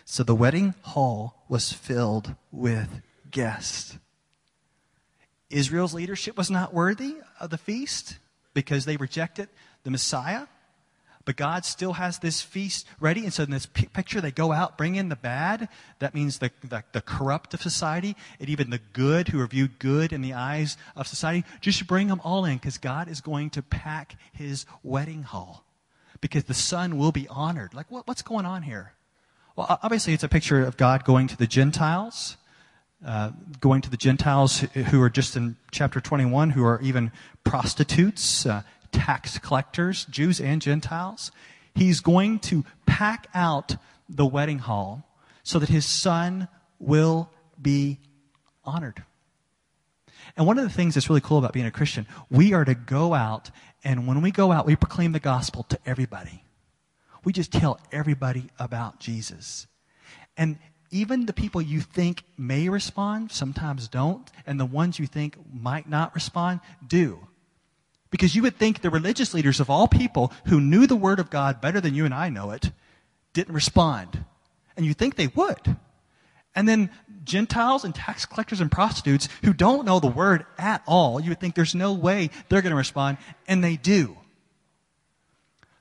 So 0.09 0.23
the 0.23 0.33
wedding 0.33 0.73
hall 0.83 1.43
was 1.49 1.73
filled 1.73 2.33
with 2.49 3.01
guests. 3.29 3.97
Israel's 5.49 5.93
leadership 5.93 6.37
was 6.37 6.49
not 6.49 6.73
worthy 6.73 7.17
of 7.41 7.49
the 7.49 7.57
feast 7.57 8.17
because 8.53 8.85
they 8.85 8.95
rejected 8.95 9.49
the 9.83 9.91
Messiah. 9.91 10.47
But 11.25 11.35
God 11.35 11.65
still 11.65 11.91
has 11.91 12.19
this 12.19 12.41
feast 12.41 12.87
ready. 13.01 13.25
And 13.25 13.33
so 13.33 13.43
in 13.43 13.51
this 13.51 13.65
picture, 13.65 14.21
they 14.21 14.31
go 14.31 14.53
out, 14.53 14.77
bring 14.77 14.95
in 14.95 15.09
the 15.09 15.17
bad. 15.17 15.67
That 15.99 16.15
means 16.15 16.39
the, 16.39 16.51
the, 16.63 16.85
the, 16.93 17.01
corrupt 17.01 17.53
of 17.53 17.61
society, 17.61 18.15
and 18.39 18.47
even 18.47 18.69
the 18.69 18.79
good 18.93 19.27
who 19.27 19.41
are 19.41 19.47
viewed 19.47 19.77
good 19.77 20.13
in 20.13 20.21
the 20.21 20.33
eyes 20.33 20.77
of 20.95 21.05
society. 21.05 21.45
Just 21.59 21.85
bring 21.85 22.07
them 22.07 22.21
all 22.23 22.45
in 22.45 22.55
because 22.55 22.77
God 22.77 23.09
is 23.09 23.19
going 23.19 23.49
to 23.51 23.61
pack 23.61 24.15
his 24.31 24.65
wedding 24.83 25.23
hall 25.23 25.65
because 26.21 26.45
the 26.45 26.53
son 26.53 26.97
will 26.97 27.11
be 27.11 27.27
honored. 27.27 27.73
Like, 27.73 27.91
what, 27.91 28.07
what's 28.07 28.21
going 28.21 28.45
on 28.45 28.63
here? 28.63 28.93
Well, 29.57 29.79
obviously, 29.81 30.13
it's 30.13 30.23
a 30.23 30.29
picture 30.29 30.63
of 30.63 30.77
God 30.77 31.03
going 31.03 31.25
to 31.29 31.35
the 31.35 31.47
Gentiles, 31.47 32.37
uh, 33.03 33.31
going 33.59 33.81
to 33.81 33.89
the 33.89 33.97
Gentiles 33.97 34.59
who 34.59 35.01
are 35.01 35.09
just 35.09 35.35
in 35.35 35.55
chapter 35.71 35.99
21, 35.99 36.51
who 36.51 36.63
are 36.63 36.79
even 36.83 37.11
prostitutes, 37.43 38.45
uh, 38.45 38.61
tax 38.91 39.39
collectors, 39.39 40.05
Jews 40.05 40.39
and 40.39 40.61
Gentiles. 40.61 41.31
He's 41.73 42.01
going 42.01 42.37
to 42.41 42.65
pack 42.85 43.29
out 43.33 43.77
the 44.07 44.27
wedding 44.27 44.59
hall 44.59 45.09
so 45.41 45.57
that 45.57 45.69
his 45.69 45.87
son 45.87 46.49
will 46.77 47.31
be 47.59 47.97
honored. 48.63 49.03
And 50.35 50.45
one 50.45 50.59
of 50.59 50.65
the 50.65 50.69
things 50.69 50.93
that's 50.93 51.09
really 51.09 51.21
cool 51.21 51.39
about 51.39 51.53
being 51.53 51.65
a 51.65 51.71
Christian, 51.71 52.05
we 52.29 52.53
are 52.53 52.63
to 52.63 52.75
go 52.75 53.15
out, 53.15 53.49
and 53.83 54.05
when 54.05 54.21
we 54.21 54.29
go 54.29 54.51
out, 54.51 54.67
we 54.67 54.75
proclaim 54.75 55.13
the 55.13 55.19
gospel 55.19 55.63
to 55.63 55.79
everybody. 55.83 56.43
We 57.27 57.33
just 57.33 57.51
tell 57.51 57.77
everybody 57.91 58.45
about 58.57 59.01
Jesus. 59.01 59.67
And 60.37 60.57
even 60.91 61.25
the 61.25 61.33
people 61.33 61.61
you 61.61 61.81
think 61.81 62.23
may 62.37 62.69
respond 62.69 63.33
sometimes 63.33 63.89
don't, 63.89 64.31
and 64.45 64.57
the 64.57 64.65
ones 64.65 64.97
you 64.97 65.07
think 65.07 65.35
might 65.51 65.89
not 65.89 66.15
respond 66.15 66.61
do. 66.87 67.19
Because 68.11 68.33
you 68.33 68.43
would 68.43 68.55
think 68.55 68.79
the 68.79 68.89
religious 68.89 69.33
leaders 69.33 69.59
of 69.59 69.69
all 69.69 69.89
people 69.89 70.31
who 70.45 70.61
knew 70.61 70.87
the 70.87 70.95
Word 70.95 71.19
of 71.19 71.29
God 71.29 71.59
better 71.59 71.81
than 71.81 71.95
you 71.95 72.05
and 72.05 72.13
I 72.13 72.29
know 72.29 72.51
it 72.51 72.71
didn't 73.33 73.53
respond. 73.53 74.23
And 74.77 74.85
you 74.85 74.93
think 74.93 75.17
they 75.17 75.27
would. 75.27 75.75
And 76.55 76.65
then 76.65 76.89
Gentiles 77.25 77.83
and 77.83 77.93
tax 77.93 78.25
collectors 78.25 78.61
and 78.61 78.71
prostitutes 78.71 79.27
who 79.43 79.51
don't 79.51 79.85
know 79.85 79.99
the 79.99 80.07
Word 80.07 80.45
at 80.57 80.81
all, 80.87 81.19
you 81.19 81.27
would 81.27 81.41
think 81.41 81.55
there's 81.55 81.75
no 81.75 81.91
way 81.91 82.29
they're 82.47 82.61
going 82.61 82.71
to 82.71 82.77
respond, 82.77 83.17
and 83.49 83.61
they 83.61 83.75
do. 83.75 84.15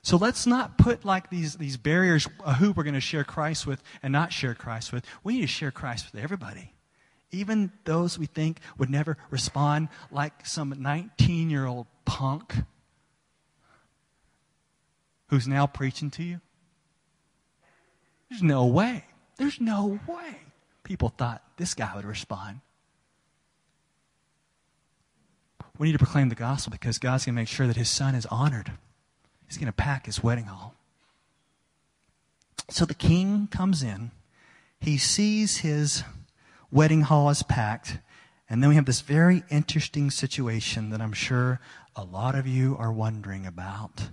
So 0.07 0.15
let's 0.15 0.47
not 0.47 0.77
put 0.77 1.03
like 1.03 1.29
these, 1.29 1.57
these 1.57 1.75
barriers 1.75 2.29
uh, 2.41 2.53
who 2.53 2.71
we're 2.71 2.85
going 2.85 2.93
to 2.93 3.01
share 3.01 3.25
Christ 3.25 3.67
with 3.67 3.83
and 4.01 4.13
not 4.13 4.31
share 4.31 4.55
Christ 4.55 4.93
with. 4.93 5.05
We 5.21 5.33
need 5.33 5.41
to 5.41 5.47
share 5.47 5.69
Christ 5.69 6.09
with 6.09 6.23
everybody. 6.23 6.71
Even 7.29 7.73
those 7.83 8.17
we 8.17 8.25
think 8.25 8.61
would 8.77 8.89
never 8.89 9.17
respond 9.29 9.89
like 10.09 10.45
some 10.45 10.73
19 10.79 11.49
year 11.49 11.65
old 11.65 11.87
punk 12.05 12.55
who's 15.27 15.45
now 15.45 15.67
preaching 15.67 16.09
to 16.11 16.23
you. 16.23 16.39
There's 18.29 18.41
no 18.41 18.65
way. 18.65 19.03
There's 19.35 19.59
no 19.59 19.99
way 20.07 20.37
people 20.85 21.09
thought 21.09 21.43
this 21.57 21.73
guy 21.73 21.93
would 21.97 22.05
respond. 22.05 22.61
We 25.77 25.87
need 25.87 25.99
to 25.99 25.99
proclaim 25.99 26.29
the 26.29 26.35
gospel 26.35 26.71
because 26.71 26.97
God's 26.97 27.25
going 27.25 27.35
to 27.35 27.41
make 27.41 27.49
sure 27.49 27.67
that 27.67 27.75
his 27.75 27.89
son 27.89 28.15
is 28.15 28.25
honored. 28.27 28.71
He's 29.47 29.57
going 29.57 29.67
to 29.67 29.73
pack 29.73 30.05
his 30.05 30.23
wedding 30.23 30.45
hall. 30.45 30.75
So 32.69 32.85
the 32.85 32.93
king 32.93 33.47
comes 33.49 33.81
in. 33.81 34.11
He 34.79 34.97
sees 34.97 35.57
his 35.57 36.03
wedding 36.71 37.01
hall 37.01 37.29
is 37.29 37.43
packed. 37.43 37.99
And 38.49 38.61
then 38.61 38.69
we 38.69 38.75
have 38.75 38.85
this 38.85 39.01
very 39.01 39.43
interesting 39.49 40.11
situation 40.11 40.89
that 40.89 41.01
I'm 41.01 41.13
sure 41.13 41.59
a 41.95 42.03
lot 42.03 42.35
of 42.35 42.45
you 42.45 42.75
are 42.77 42.91
wondering 42.91 43.45
about. 43.45 44.09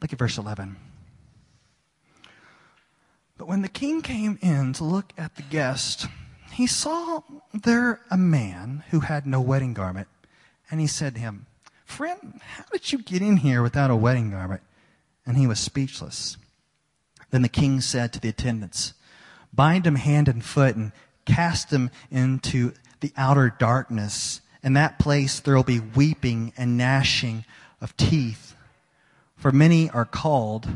Look 0.00 0.12
at 0.12 0.18
verse 0.18 0.38
11. 0.38 0.76
But 3.38 3.48
when 3.48 3.62
the 3.62 3.68
king 3.68 4.02
came 4.02 4.38
in 4.42 4.72
to 4.74 4.84
look 4.84 5.12
at 5.16 5.36
the 5.36 5.42
guest, 5.42 6.06
he 6.52 6.66
saw 6.66 7.22
there 7.54 8.00
a 8.10 8.16
man 8.16 8.84
who 8.90 9.00
had 9.00 9.26
no 9.26 9.40
wedding 9.40 9.74
garment. 9.74 10.08
And 10.70 10.80
he 10.80 10.86
said 10.86 11.14
to 11.14 11.20
him, 11.20 11.46
Friend, 11.90 12.40
how 12.40 12.64
did 12.72 12.92
you 12.92 12.98
get 12.98 13.20
in 13.20 13.38
here 13.38 13.62
without 13.62 13.90
a 13.90 13.96
wedding 13.96 14.30
garment? 14.30 14.62
And 15.26 15.36
he 15.36 15.48
was 15.48 15.58
speechless. 15.58 16.36
Then 17.30 17.42
the 17.42 17.48
king 17.48 17.80
said 17.80 18.12
to 18.12 18.20
the 18.20 18.28
attendants, 18.28 18.94
Bind 19.52 19.88
him 19.88 19.96
hand 19.96 20.28
and 20.28 20.42
foot 20.42 20.76
and 20.76 20.92
cast 21.24 21.72
him 21.72 21.90
into 22.08 22.72
the 23.00 23.12
outer 23.16 23.50
darkness. 23.58 24.40
In 24.62 24.74
that 24.74 25.00
place 25.00 25.40
there 25.40 25.56
will 25.56 25.64
be 25.64 25.80
weeping 25.80 26.52
and 26.56 26.78
gnashing 26.78 27.44
of 27.80 27.96
teeth. 27.96 28.54
For 29.36 29.50
many 29.50 29.90
are 29.90 30.06
called, 30.06 30.68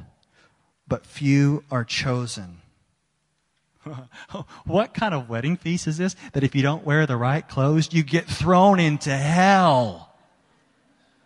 but 0.88 1.06
few 1.06 1.62
are 1.70 1.84
chosen. 1.84 2.58
what 4.64 4.94
kind 4.94 5.14
of 5.14 5.28
wedding 5.28 5.56
feast 5.56 5.86
is 5.86 5.96
this? 5.96 6.16
That 6.32 6.42
if 6.42 6.56
you 6.56 6.62
don't 6.62 6.84
wear 6.84 7.06
the 7.06 7.16
right 7.16 7.48
clothes, 7.48 7.92
you 7.92 8.02
get 8.02 8.26
thrown 8.26 8.80
into 8.80 9.16
hell. 9.16 10.10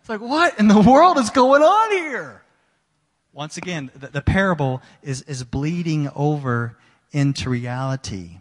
It's 0.09 0.19
like, 0.19 0.27
what 0.27 0.59
in 0.59 0.67
the 0.67 0.81
world 0.81 1.19
is 1.19 1.29
going 1.29 1.61
on 1.61 1.91
here? 1.91 2.41
Once 3.31 3.57
again, 3.57 3.91
the, 3.95 4.07
the 4.07 4.21
parable 4.21 4.81
is, 5.03 5.21
is 5.21 5.43
bleeding 5.43 6.09
over 6.15 6.79
into 7.11 7.47
reality. 7.47 8.37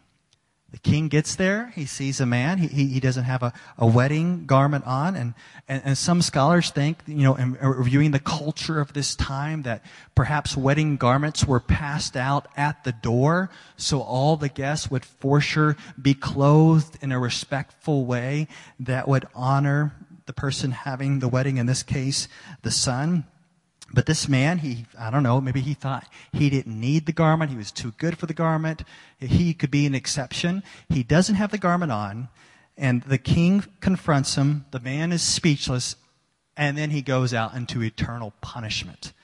The 0.70 0.78
king 0.78 1.08
gets 1.08 1.34
there. 1.34 1.70
He 1.76 1.84
sees 1.84 2.20
a 2.20 2.26
man. 2.26 2.56
He, 2.56 2.68
he, 2.68 2.86
he 2.86 3.00
doesn't 3.00 3.24
have 3.24 3.42
a, 3.42 3.52
a 3.76 3.86
wedding 3.86 4.46
garment 4.46 4.86
on. 4.86 5.14
And, 5.14 5.34
and, 5.68 5.82
and 5.84 5.98
some 5.98 6.22
scholars 6.22 6.70
think, 6.70 7.00
you 7.06 7.22
know, 7.22 7.34
in 7.34 7.52
reviewing 7.60 8.12
the 8.12 8.18
culture 8.18 8.80
of 8.80 8.94
this 8.94 9.14
time, 9.14 9.60
that 9.64 9.84
perhaps 10.14 10.56
wedding 10.56 10.96
garments 10.96 11.44
were 11.44 11.60
passed 11.60 12.16
out 12.16 12.48
at 12.56 12.82
the 12.84 12.92
door 12.92 13.50
so 13.76 14.00
all 14.00 14.38
the 14.38 14.48
guests 14.48 14.90
would 14.90 15.04
for 15.04 15.42
sure 15.42 15.76
be 16.00 16.14
clothed 16.14 16.96
in 17.02 17.12
a 17.12 17.18
respectful 17.18 18.06
way 18.06 18.48
that 18.80 19.06
would 19.06 19.28
honor 19.34 19.92
the 20.28 20.32
person 20.32 20.70
having 20.70 21.18
the 21.18 21.26
wedding, 21.26 21.56
in 21.56 21.66
this 21.66 21.82
case, 21.82 22.28
the 22.62 22.70
son. 22.70 23.24
But 23.92 24.04
this 24.04 24.28
man, 24.28 24.58
he, 24.58 24.84
I 24.96 25.10
don't 25.10 25.22
know, 25.22 25.40
maybe 25.40 25.62
he 25.62 25.72
thought 25.72 26.06
he 26.32 26.50
didn't 26.50 26.78
need 26.78 27.06
the 27.06 27.12
garment. 27.12 27.50
He 27.50 27.56
was 27.56 27.72
too 27.72 27.94
good 27.96 28.18
for 28.18 28.26
the 28.26 28.34
garment. 28.34 28.84
He 29.18 29.54
could 29.54 29.70
be 29.70 29.86
an 29.86 29.94
exception. 29.94 30.62
He 30.90 31.02
doesn't 31.02 31.36
have 31.36 31.50
the 31.50 31.58
garment 31.58 31.90
on. 31.90 32.28
And 32.76 33.02
the 33.04 33.18
king 33.18 33.64
confronts 33.80 34.34
him. 34.34 34.66
The 34.70 34.80
man 34.80 35.10
is 35.10 35.22
speechless. 35.22 35.96
And 36.56 36.76
then 36.76 36.90
he 36.90 37.00
goes 37.00 37.32
out 37.32 37.54
into 37.54 37.82
eternal 37.82 38.34
punishment 38.42 39.14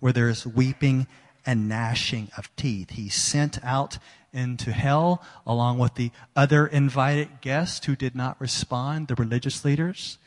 where 0.00 0.14
there's 0.14 0.46
weeping 0.46 1.06
and 1.44 1.68
gnashing 1.68 2.30
of 2.38 2.54
teeth. 2.56 2.90
He's 2.90 3.14
sent 3.14 3.62
out 3.62 3.98
into 4.32 4.72
hell 4.72 5.22
along 5.46 5.78
with 5.78 5.94
the 5.94 6.10
other 6.34 6.66
invited 6.66 7.42
guests 7.42 7.84
who 7.84 7.94
did 7.94 8.14
not 8.14 8.40
respond, 8.40 9.08
the 9.08 9.14
religious 9.14 9.64
leaders. 9.64 10.18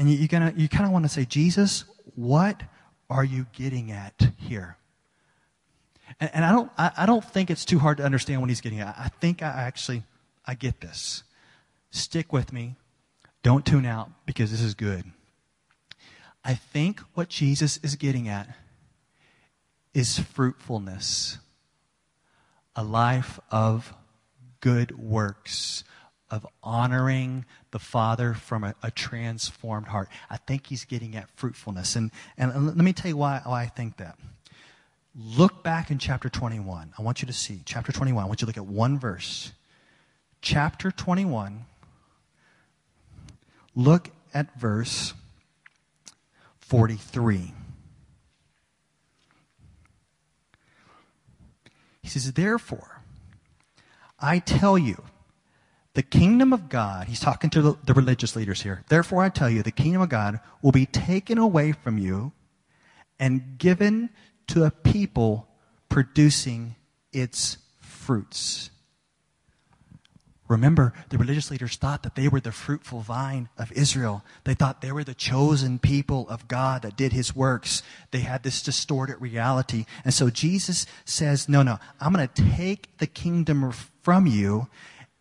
And 0.00 0.10
you, 0.10 0.16
you, 0.16 0.52
you 0.56 0.68
kind 0.70 0.86
of 0.86 0.92
want 0.92 1.04
to 1.04 1.10
say, 1.10 1.26
Jesus, 1.26 1.84
what 2.14 2.62
are 3.10 3.22
you 3.22 3.46
getting 3.52 3.92
at 3.92 4.30
here? 4.38 4.78
And, 6.18 6.30
and 6.32 6.42
I, 6.42 6.52
don't, 6.52 6.72
I, 6.78 6.90
I, 6.96 7.06
don't 7.06 7.22
think 7.22 7.50
it's 7.50 7.66
too 7.66 7.78
hard 7.78 7.98
to 7.98 8.02
understand 8.02 8.40
what 8.40 8.48
he's 8.48 8.62
getting 8.62 8.80
at. 8.80 8.96
I 8.98 9.08
think 9.20 9.42
I 9.42 9.48
actually, 9.48 10.04
I 10.46 10.54
get 10.54 10.80
this. 10.80 11.22
Stick 11.90 12.32
with 12.32 12.50
me. 12.50 12.76
Don't 13.42 13.66
tune 13.66 13.84
out 13.84 14.10
because 14.24 14.50
this 14.50 14.62
is 14.62 14.72
good. 14.72 15.04
I 16.42 16.54
think 16.54 17.00
what 17.12 17.28
Jesus 17.28 17.76
is 17.82 17.96
getting 17.96 18.26
at 18.26 18.48
is 19.92 20.18
fruitfulness, 20.18 21.36
a 22.74 22.82
life 22.82 23.38
of 23.50 23.92
good 24.60 24.98
works, 24.98 25.84
of 26.30 26.46
honoring 26.62 27.44
the 27.72 27.78
Father 27.78 28.34
from 28.34 28.64
a, 28.64 28.74
a, 28.82 28.90
transformed 28.90 29.88
heart. 29.88 30.08
I 30.28 30.36
think 30.36 30.68
he's 30.68 30.84
getting 30.84 31.16
at 31.16 31.28
fruitfulness. 31.36 31.96
And, 31.96 32.10
and 32.38 32.66
let 32.66 32.76
me 32.76 32.92
tell 32.92 33.08
you 33.08 33.16
why, 33.16 33.40
why 33.44 33.62
I 33.62 33.66
think 33.66 33.96
that. 33.96 34.18
Look 35.16 35.64
back 35.64 35.90
in 35.90 35.98
chapter 35.98 36.28
21. 36.28 36.92
I 36.96 37.02
want 37.02 37.20
you 37.20 37.26
to 37.26 37.32
see. 37.32 37.62
Chapter 37.64 37.90
21. 37.90 38.22
I 38.22 38.26
want 38.26 38.40
you 38.40 38.46
to 38.46 38.46
look 38.46 38.56
at 38.56 38.66
one 38.66 38.98
verse. 38.98 39.52
Chapter 40.40 40.90
21. 40.90 41.64
Look 43.74 44.10
at 44.32 44.58
verse 44.58 45.14
43. 46.60 47.52
He 52.02 52.08
says, 52.08 52.32
Therefore, 52.32 53.00
I 54.18 54.38
tell 54.38 54.78
you, 54.78 55.02
the 55.94 56.02
kingdom 56.02 56.52
of 56.52 56.68
God, 56.68 57.08
he's 57.08 57.20
talking 57.20 57.50
to 57.50 57.62
the, 57.62 57.78
the, 57.84 57.94
religious 57.94 58.36
leaders 58.36 58.62
here. 58.62 58.84
Therefore, 58.88 59.22
I 59.24 59.28
tell 59.28 59.50
you, 59.50 59.62
the 59.62 59.72
kingdom 59.72 60.02
of 60.02 60.08
God 60.08 60.38
will 60.62 60.72
be 60.72 60.86
taken 60.86 61.36
away 61.36 61.72
from 61.72 61.98
you 61.98 62.32
and 63.18 63.58
given 63.58 64.10
to 64.48 64.64
a 64.64 64.70
people 64.70 65.48
producing 65.88 66.76
its 67.12 67.58
fruits. 67.80 68.70
Remember, 70.48 70.92
the 71.10 71.18
religious 71.18 71.50
leaders 71.50 71.76
thought 71.76 72.02
that 72.02 72.16
they 72.16 72.26
were 72.26 72.40
the 72.40 72.50
fruitful 72.50 73.02
vine 73.02 73.48
of 73.56 73.70
Israel. 73.70 74.24
They 74.42 74.54
thought 74.54 74.80
they 74.80 74.90
were 74.90 75.04
the 75.04 75.14
chosen 75.14 75.78
people 75.78 76.28
of 76.28 76.48
God 76.48 76.82
that 76.82 76.96
did 76.96 77.12
his 77.12 77.36
works. 77.36 77.84
They 78.10 78.20
had 78.20 78.42
this 78.42 78.60
distorted 78.60 79.20
reality. 79.20 79.86
And 80.04 80.12
so 80.12 80.28
Jesus 80.28 80.86
says, 81.04 81.48
No, 81.48 81.62
no, 81.62 81.78
I'm 82.00 82.12
going 82.12 82.26
to 82.26 82.42
take 82.56 82.96
the 82.98 83.06
kingdom 83.06 83.70
from 84.02 84.26
you 84.26 84.66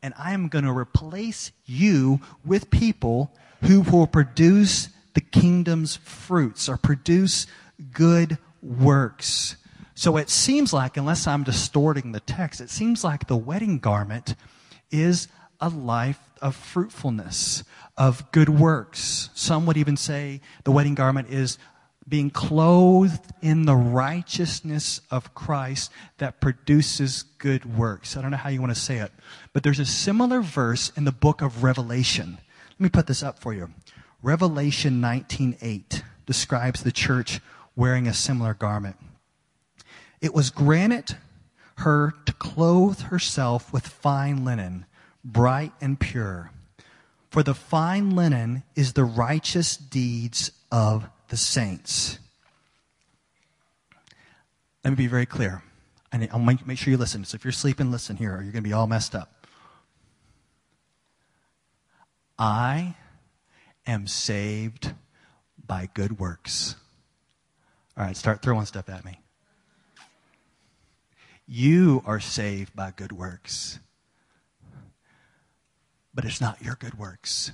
and 0.02 0.14
I 0.18 0.34
am 0.34 0.48
going 0.48 0.66
to 0.66 0.72
replace 0.72 1.52
you 1.66 2.22
with 2.46 2.70
people 2.70 3.34
who 3.62 3.82
will 3.82 4.08
produce 4.08 4.90
the 5.14 5.22
kingdom's 5.22 5.98
fruits 5.98 6.70
or 6.70 6.78
produce 6.78 7.46
good 7.92 8.38
works. 8.62 9.56
So 9.96 10.16
it 10.18 10.30
seems 10.30 10.72
like, 10.72 10.96
unless 10.96 11.28
I'm 11.28 11.44
distorting 11.44 12.14
the 12.14 12.22
text, 12.22 12.62
it 12.62 12.70
seems 12.70 13.04
like 13.04 13.28
the 13.28 13.36
wedding 13.36 13.80
garment 13.80 14.36
is 14.92 15.28
a 15.60 15.68
life 15.68 16.20
of 16.42 16.56
fruitfulness, 16.56 17.64
of 17.98 18.32
good 18.32 18.48
works. 18.48 19.30
Some 19.34 19.66
would 19.66 19.76
even 19.76 19.98
say 19.98 20.40
the 20.64 20.72
wedding 20.72 20.96
garment 20.96 21.30
is 21.30 21.58
being 22.10 22.30
clothed 22.32 23.32
in 23.42 23.66
the 23.66 23.76
righteousness 23.76 25.02
of 25.12 25.34
Christ 25.36 25.92
that 26.18 26.42
produces 26.42 27.24
good 27.38 27.78
works. 27.78 28.18
I 28.18 28.22
don't 28.22 28.32
know 28.32 28.38
how 28.38 28.50
you 28.50 28.62
want 28.62 28.74
to 28.74 28.80
say 28.80 28.98
it, 28.98 29.12
but 29.54 29.64
there's 29.64 29.80
a 29.80 29.86
similar 29.86 30.42
verse 30.42 30.92
in 30.98 31.06
the 31.06 31.12
book 31.12 31.42
of 31.42 31.64
Revelation. 31.64 32.40
Let 32.72 32.80
me 32.80 32.90
put 32.90 33.08
this 33.08 33.22
up 33.22 33.40
for 33.40 33.54
you. 33.54 33.72
Revelation 34.22 35.00
19:8 35.00 36.04
describes 36.26 36.84
the 36.84 36.92
church 36.92 37.40
wearing 37.76 38.08
a 38.08 38.14
similar 38.14 38.54
garment. 38.54 38.98
It 40.20 40.34
was 40.34 40.50
granted 40.50 41.18
her 41.78 42.14
to 42.26 42.34
clothe 42.34 43.02
herself 43.04 43.72
with 43.72 43.88
fine 43.88 44.44
linen, 44.44 44.86
bright 45.24 45.72
and 45.80 46.00
pure. 46.00 46.52
For 47.30 47.44
the 47.44 47.54
fine 47.54 48.16
linen 48.16 48.64
is 48.76 48.94
the 48.94 49.06
righteous 49.06 49.78
deeds 49.78 50.52
of 50.72 51.10
the 51.30 51.38
saints. 51.38 52.20
Let 54.84 54.92
me 54.92 54.96
be 54.96 55.08
very 55.08 55.26
clear. 55.26 55.64
And 56.12 56.28
I'll 56.32 56.40
make, 56.40 56.66
make 56.66 56.78
sure 56.78 56.92
you 56.92 56.98
listen. 56.98 57.24
So 57.24 57.36
if 57.36 57.44
you're 57.44 57.52
sleeping, 57.52 57.92
listen 57.92 58.18
here, 58.18 58.36
or 58.36 58.42
you're 58.42 58.52
going 58.52 58.64
to 58.64 58.70
be 58.70 58.74
all 58.74 58.88
messed 58.88 59.16
up. 59.16 59.46
I 62.38 62.96
am 63.86 64.08
saved 64.08 64.94
by 65.68 65.90
good 65.94 66.20
works. 66.20 66.76
All 67.98 68.06
right, 68.06 68.16
start 68.16 68.42
throwing 68.42 68.66
stuff 68.66 68.90
at 68.90 69.06
me. 69.06 69.20
You 71.46 72.02
are 72.06 72.20
saved 72.20 72.76
by 72.76 72.92
good 72.96 73.12
works. 73.12 73.80
But 76.14 76.26
it's 76.26 76.42
not 76.42 76.62
your 76.62 76.76
good 76.76 76.98
works, 76.98 77.52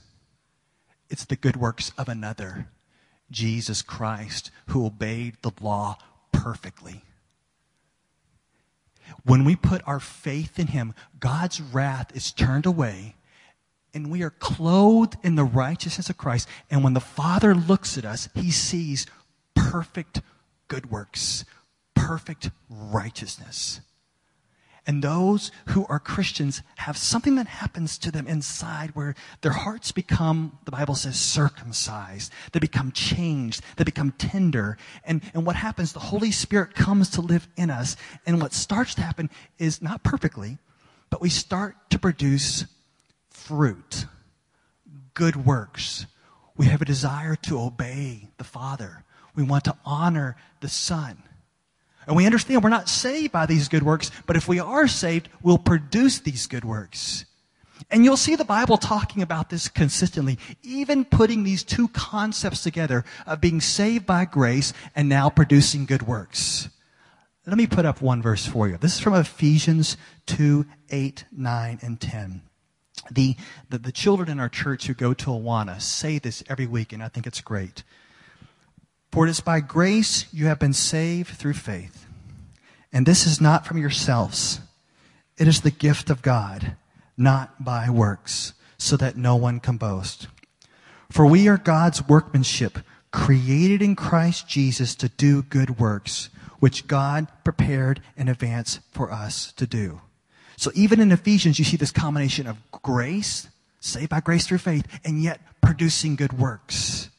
it's 1.10 1.26
the 1.26 1.36
good 1.36 1.58
works 1.58 1.92
of 1.98 2.08
another. 2.08 2.68
Jesus 3.32 3.82
Christ, 3.82 4.52
who 4.68 4.86
obeyed 4.86 5.36
the 5.42 5.52
law 5.62 5.98
perfectly. 6.32 7.02
When 9.24 9.46
we 9.46 9.56
put 9.56 9.82
our 9.88 10.00
faith 10.00 10.60
in 10.60 10.68
Him, 10.68 10.94
God's 11.20 11.62
wrath 11.62 12.16
is 12.16 12.32
turned 12.32 12.66
away 12.66 13.16
and 13.96 14.12
we 14.12 14.22
are 14.24 14.30
clothed 14.30 15.16
in 15.24 15.36
the 15.36 15.46
righteousness 15.46 16.10
of 16.10 16.18
Christ. 16.18 16.50
And 16.70 16.84
when 16.84 16.94
the 16.94 17.00
Father 17.00 17.56
looks 17.56 17.98
at 17.98 18.06
us, 18.06 18.28
He 18.36 18.52
sees 18.52 19.08
perfect 19.56 20.22
good 20.68 20.92
works, 20.92 21.46
perfect 21.96 22.52
righteousness. 22.70 23.80
And 24.88 25.04
those 25.04 25.52
who 25.70 25.86
are 25.90 26.00
Christians 26.00 26.62
have 26.76 26.96
something 26.96 27.36
that 27.36 27.48
happens 27.48 27.98
to 28.00 28.12
them 28.12 28.28
inside 28.28 28.92
where 28.94 29.16
their 29.42 29.52
hearts 29.52 29.92
become, 29.92 30.60
the 30.66 30.72
Bible 30.72 30.94
says, 30.94 31.20
circumcised. 31.20 32.32
They 32.52 32.60
become 32.60 32.92
changed. 32.92 33.64
They 33.78 33.84
become 33.84 34.12
tender. 34.12 34.78
And, 35.04 35.22
and 35.34 35.46
what 35.46 35.56
happens, 35.56 35.94
the 35.94 36.00
Holy 36.00 36.30
Spirit 36.30 36.76
comes 36.76 37.10
to 37.12 37.22
live 37.22 37.48
in 37.58 37.72
us. 37.72 37.96
And 38.28 38.40
what 38.40 38.54
starts 38.54 38.94
to 38.96 39.02
happen 39.02 39.32
is 39.58 39.82
not 39.82 40.04
perfectly, 40.04 40.60
but 41.10 41.20
we 41.22 41.30
start 41.30 41.76
to 41.90 41.98
produce 41.98 42.66
fruit, 43.30 44.06
good 45.16 45.48
works. 45.48 46.06
We 46.58 46.68
have 46.68 46.82
a 46.82 46.86
desire 46.86 47.36
to 47.36 47.60
obey 47.60 48.30
the 48.38 48.44
Father. 48.44 49.04
We 49.34 49.44
want 49.44 49.64
to 49.66 49.76
honor 49.84 50.38
the 50.62 50.70
Son. 50.70 51.24
And 52.08 52.16
we 52.16 52.26
understand 52.26 52.64
we're 52.64 52.70
not 52.70 52.90
saved 52.90 53.32
by 53.32 53.46
these 53.46 53.68
good 53.68 53.84
works, 53.84 54.12
but 54.26 54.36
if 54.36 54.48
we 54.48 54.60
are 54.60 54.88
saved, 54.88 55.30
we'll 55.42 55.58
produce 55.58 56.20
these 56.20 56.48
good 56.48 56.66
works. 56.66 57.26
And 57.92 58.04
you'll 58.04 58.18
see 58.18 58.36
the 58.36 58.46
Bible 58.46 58.78
talking 58.78 59.22
about 59.22 59.50
this 59.50 59.68
consistently, 59.68 60.40
even 60.64 61.06
putting 61.06 61.44
these 61.44 61.64
two 61.64 61.88
concepts 61.90 62.64
together 62.64 63.06
of 63.28 63.42
being 63.42 63.62
saved 63.62 64.06
by 64.06 64.26
grace 64.26 64.74
and 64.96 65.10
now 65.10 65.30
producing 65.30 65.86
good 65.86 66.04
works. 66.04 66.70
Let 67.46 67.58
me 67.58 67.68
put 67.68 67.86
up 67.86 68.02
one 68.02 68.22
verse 68.22 68.46
for 68.46 68.68
you. 68.68 68.78
This 68.78 68.96
is 68.96 69.00
from 69.00 69.14
Ephesians 69.14 69.98
2, 70.26 70.66
8, 70.90 71.26
9, 71.32 71.80
and 71.84 72.02
10. 72.02 72.42
The, 73.12 73.36
the, 73.70 73.78
the 73.78 73.92
children 73.92 74.30
in 74.30 74.40
our 74.40 74.50
church 74.50 74.88
who 74.88 74.96
go 74.96 75.14
to 75.14 75.28
Awana 75.28 75.80
say 75.80 76.18
this 76.18 76.44
every 76.48 76.66
week, 76.66 76.92
and 76.92 77.04
I 77.04 77.08
think 77.08 77.28
it's 77.28 77.42
great. 77.42 77.84
For 79.16 79.26
it 79.26 79.30
is 79.30 79.40
by 79.40 79.62
grace 79.62 80.26
you 80.34 80.48
have 80.48 80.60
been 80.60 80.74
saved 80.74 81.38
through 81.38 81.54
faith. 81.54 82.06
And 82.92 83.06
this 83.06 83.26
is 83.26 83.40
not 83.40 83.66
from 83.66 83.78
yourselves. 83.78 84.60
It 85.38 85.48
is 85.48 85.62
the 85.62 85.72
gift 85.72 86.10
of 86.10 86.22
God, 86.22 86.76
not 87.16 87.64
by 87.64 87.90
works, 87.90 88.52
so 88.78 88.98
that 88.98 89.16
no 89.16 89.38
one 89.38 89.62
can 89.62 89.78
boast. 89.78 90.28
For 91.10 91.26
we 91.26 91.48
are 91.48 91.56
God's 91.56 92.06
workmanship, 92.06 92.80
created 93.12 93.82
in 93.82 93.96
Christ 93.96 94.50
Jesus 94.50 94.94
to 94.96 95.08
do 95.08 95.44
good 95.44 95.80
works, 95.80 96.28
which 96.60 96.86
God 96.86 97.28
prepared 97.46 98.02
in 98.18 98.28
advance 98.28 98.82
for 98.92 99.10
us 99.14 99.54
to 99.54 99.66
do. 99.66 100.02
So 100.58 100.72
even 100.76 101.00
in 101.00 101.14
Ephesians, 101.14 101.58
you 101.58 101.64
see 101.64 101.78
this 101.78 101.94
combination 101.94 102.48
of 102.48 102.58
grace, 102.70 103.48
saved 103.80 104.10
by 104.10 104.20
grace 104.20 104.46
through 104.46 104.58
faith, 104.58 104.86
and 105.06 105.24
yet 105.24 105.40
producing 105.62 106.18
good 106.18 106.34
works. 106.34 107.12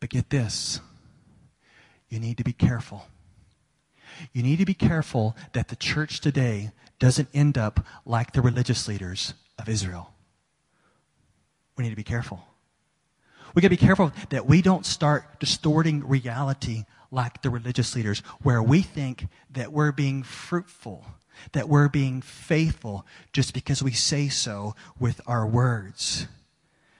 But 0.00 0.10
get 0.10 0.30
this 0.30 0.80
you 2.08 2.18
need 2.18 2.38
to 2.38 2.44
be 2.44 2.52
careful. 2.52 3.06
You 4.32 4.42
need 4.42 4.58
to 4.58 4.64
be 4.64 4.74
careful 4.74 5.36
that 5.52 5.68
the 5.68 5.76
church 5.76 6.20
today 6.20 6.72
doesn't 6.98 7.28
end 7.34 7.56
up 7.56 7.84
like 8.04 8.32
the 8.32 8.40
religious 8.40 8.88
leaders 8.88 9.34
of 9.58 9.68
Israel. 9.68 10.12
We 11.76 11.84
need 11.84 11.90
to 11.90 11.96
be 11.96 12.02
careful. 12.02 12.44
We 13.54 13.62
got 13.62 13.66
to 13.66 13.70
be 13.70 13.76
careful 13.76 14.12
that 14.30 14.46
we 14.46 14.62
don't 14.62 14.84
start 14.84 15.40
distorting 15.40 16.06
reality 16.06 16.84
like 17.10 17.42
the 17.42 17.50
religious 17.50 17.94
leaders, 17.94 18.20
where 18.42 18.62
we 18.62 18.82
think 18.82 19.26
that 19.50 19.72
we're 19.72 19.92
being 19.92 20.22
fruitful, 20.22 21.06
that 21.52 21.68
we're 21.68 21.88
being 21.88 22.20
faithful 22.20 23.06
just 23.32 23.54
because 23.54 23.82
we 23.82 23.92
say 23.92 24.28
so 24.28 24.74
with 25.00 25.20
our 25.26 25.46
words. 25.46 26.26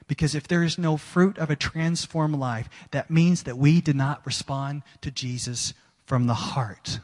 Because 0.09 0.35
if 0.35 0.49
there 0.49 0.64
is 0.64 0.79
no 0.79 0.97
fruit 0.97 1.38
of 1.38 1.51
a 1.51 1.57
transformed 1.57 2.37
life, 2.37 2.68
that 2.90 3.11
means 3.11 3.44
that 3.44 3.59
we 3.59 3.81
did 3.81 3.94
not 3.94 4.27
respond 4.27 4.83
to 5.03 5.11
Jesus 5.11 5.75
from 6.07 6.27
the 6.27 6.35
heart. 6.35 6.99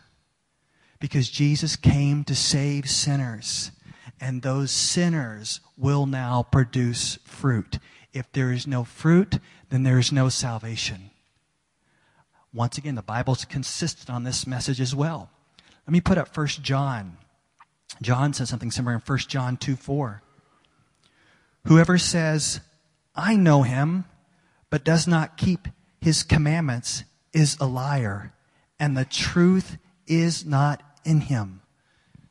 Because 0.99 1.29
Jesus 1.29 1.77
came 1.77 2.25
to 2.25 2.35
save 2.35 2.89
sinners, 2.89 3.71
and 4.19 4.41
those 4.41 4.71
sinners 4.71 5.61
will 5.77 6.07
now 6.07 6.43
produce 6.51 7.19
fruit. 7.25 7.79
If 8.15 8.33
there 8.33 8.51
is 8.51 8.67
no 8.67 8.85
fruit, 8.85 9.39
then 9.69 9.83
there 9.83 9.99
is 9.99 10.11
no 10.11 10.31
salvation. 10.31 11.11
Once 12.55 12.79
again, 12.79 12.95
the 12.95 13.03
Bible's 13.03 13.45
consistent 13.45 14.09
on 14.09 14.25
this 14.25 14.47
message 14.47 14.81
as 14.81 14.95
well. 14.95 15.29
Let 15.87 15.93
me 15.93 16.01
put 16.01 16.17
up 16.17 16.35
1 16.35 16.47
John. 16.63 17.19
John 18.01 18.33
says 18.33 18.49
something 18.49 18.71
similar 18.71 18.95
in 18.95 19.03
1 19.05 19.19
John 19.29 19.57
2 19.59 19.77
4. 19.77 20.23
Whoever 21.67 21.99
says, 21.99 22.61
I 23.15 23.37
know 23.37 23.63
him, 23.63 24.05
but 24.71 24.85
does 24.85 25.07
not 25.07 25.37
keep 25.37 25.69
his 26.01 26.23
commandments 26.23 27.05
is 27.33 27.57
a 27.61 27.67
liar, 27.67 28.33
and 28.79 28.97
the 28.97 29.05
truth 29.05 29.79
is 30.07 30.45
not 30.45 30.83
in 31.05 31.23
him. 31.23 31.63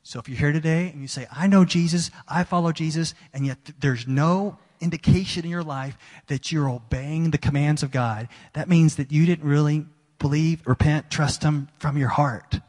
So 0.03 0.19
if 0.19 0.27
you're 0.27 0.37
here 0.37 0.51
today 0.51 0.89
and 0.89 1.01
you 1.01 1.07
say, 1.07 1.27
I 1.31 1.47
know 1.47 1.63
Jesus, 1.63 2.11
I 2.27 2.43
follow 2.43 2.71
Jesus, 2.71 3.15
and 3.33 3.45
yet 3.45 3.57
there's 3.79 4.07
no 4.07 4.57
indication 4.81 5.45
in 5.45 5.49
your 5.49 5.63
life 5.63 5.97
that 6.27 6.51
you're 6.51 6.69
obeying 6.69 7.31
the 7.31 7.37
commands 7.37 7.83
of 7.83 7.91
God, 7.91 8.27
that 8.51 8.67
means 8.67 8.97
that 8.97 9.11
you 9.11 9.25
didn't 9.25 9.47
really 9.47 9.85
believe, 10.19 10.67
repent, 10.67 11.09
trust 11.09 11.41
Him 11.43 11.69
from 11.79 11.97
your 11.97 12.09
heart. 12.09 12.59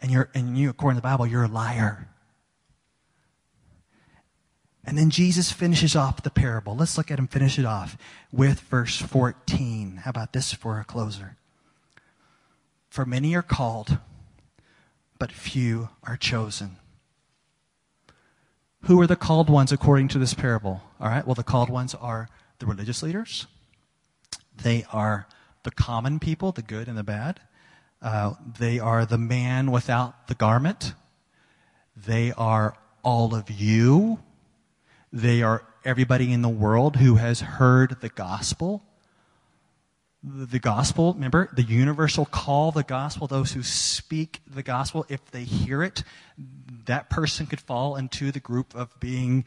And 0.00 0.12
you're, 0.12 0.30
and 0.34 0.56
you, 0.56 0.70
according 0.70 0.96
to 0.96 1.00
the 1.02 1.08
Bible, 1.08 1.26
you're 1.26 1.44
a 1.44 1.48
liar. 1.48 2.08
And 4.86 4.98
then 4.98 5.10
Jesus 5.10 5.50
finishes 5.50 5.96
off 5.96 6.22
the 6.22 6.30
parable. 6.30 6.76
Let's 6.76 6.98
look 6.98 7.10
at 7.10 7.18
him 7.18 7.26
finish 7.26 7.58
it 7.58 7.64
off 7.64 7.96
with 8.30 8.60
verse 8.60 9.00
14. 9.00 10.02
How 10.04 10.10
about 10.10 10.32
this 10.32 10.52
for 10.52 10.78
a 10.78 10.84
closer? 10.84 11.36
For 12.90 13.06
many 13.06 13.34
are 13.34 13.42
called, 13.42 13.98
but 15.18 15.32
few 15.32 15.88
are 16.02 16.16
chosen. 16.16 16.76
Who 18.82 19.00
are 19.00 19.06
the 19.06 19.16
called 19.16 19.48
ones 19.48 19.72
according 19.72 20.08
to 20.08 20.18
this 20.18 20.34
parable? 20.34 20.82
All 21.00 21.08
right, 21.08 21.26
well, 21.26 21.34
the 21.34 21.42
called 21.42 21.70
ones 21.70 21.94
are 21.94 22.28
the 22.58 22.66
religious 22.66 23.02
leaders, 23.02 23.46
they 24.62 24.84
are 24.92 25.26
the 25.64 25.70
common 25.70 26.20
people, 26.20 26.52
the 26.52 26.62
good 26.62 26.86
and 26.86 26.96
the 26.96 27.02
bad. 27.02 27.40
Uh, 28.00 28.34
they 28.58 28.78
are 28.78 29.06
the 29.06 29.18
man 29.18 29.70
without 29.70 30.28
the 30.28 30.34
garment. 30.34 30.92
They 31.96 32.32
are 32.32 32.76
all 33.02 33.34
of 33.34 33.50
you 33.50 34.20
they 35.14 35.42
are 35.42 35.64
everybody 35.84 36.32
in 36.32 36.42
the 36.42 36.48
world 36.48 36.96
who 36.96 37.14
has 37.14 37.40
heard 37.40 38.00
the 38.00 38.08
gospel. 38.08 38.82
The 40.24 40.58
gospel, 40.58 41.14
remember, 41.14 41.50
the 41.54 41.62
universal 41.62 42.24
call, 42.24 42.72
the 42.72 42.82
gospel, 42.82 43.28
those 43.28 43.52
who 43.52 43.62
speak 43.62 44.40
the 44.44 44.64
gospel, 44.64 45.06
if 45.08 45.24
they 45.30 45.44
hear 45.44 45.84
it, 45.84 46.02
that 46.86 47.10
person 47.10 47.46
could 47.46 47.60
fall 47.60 47.94
into 47.94 48.32
the 48.32 48.40
group 48.40 48.74
of 48.74 48.98
being 48.98 49.44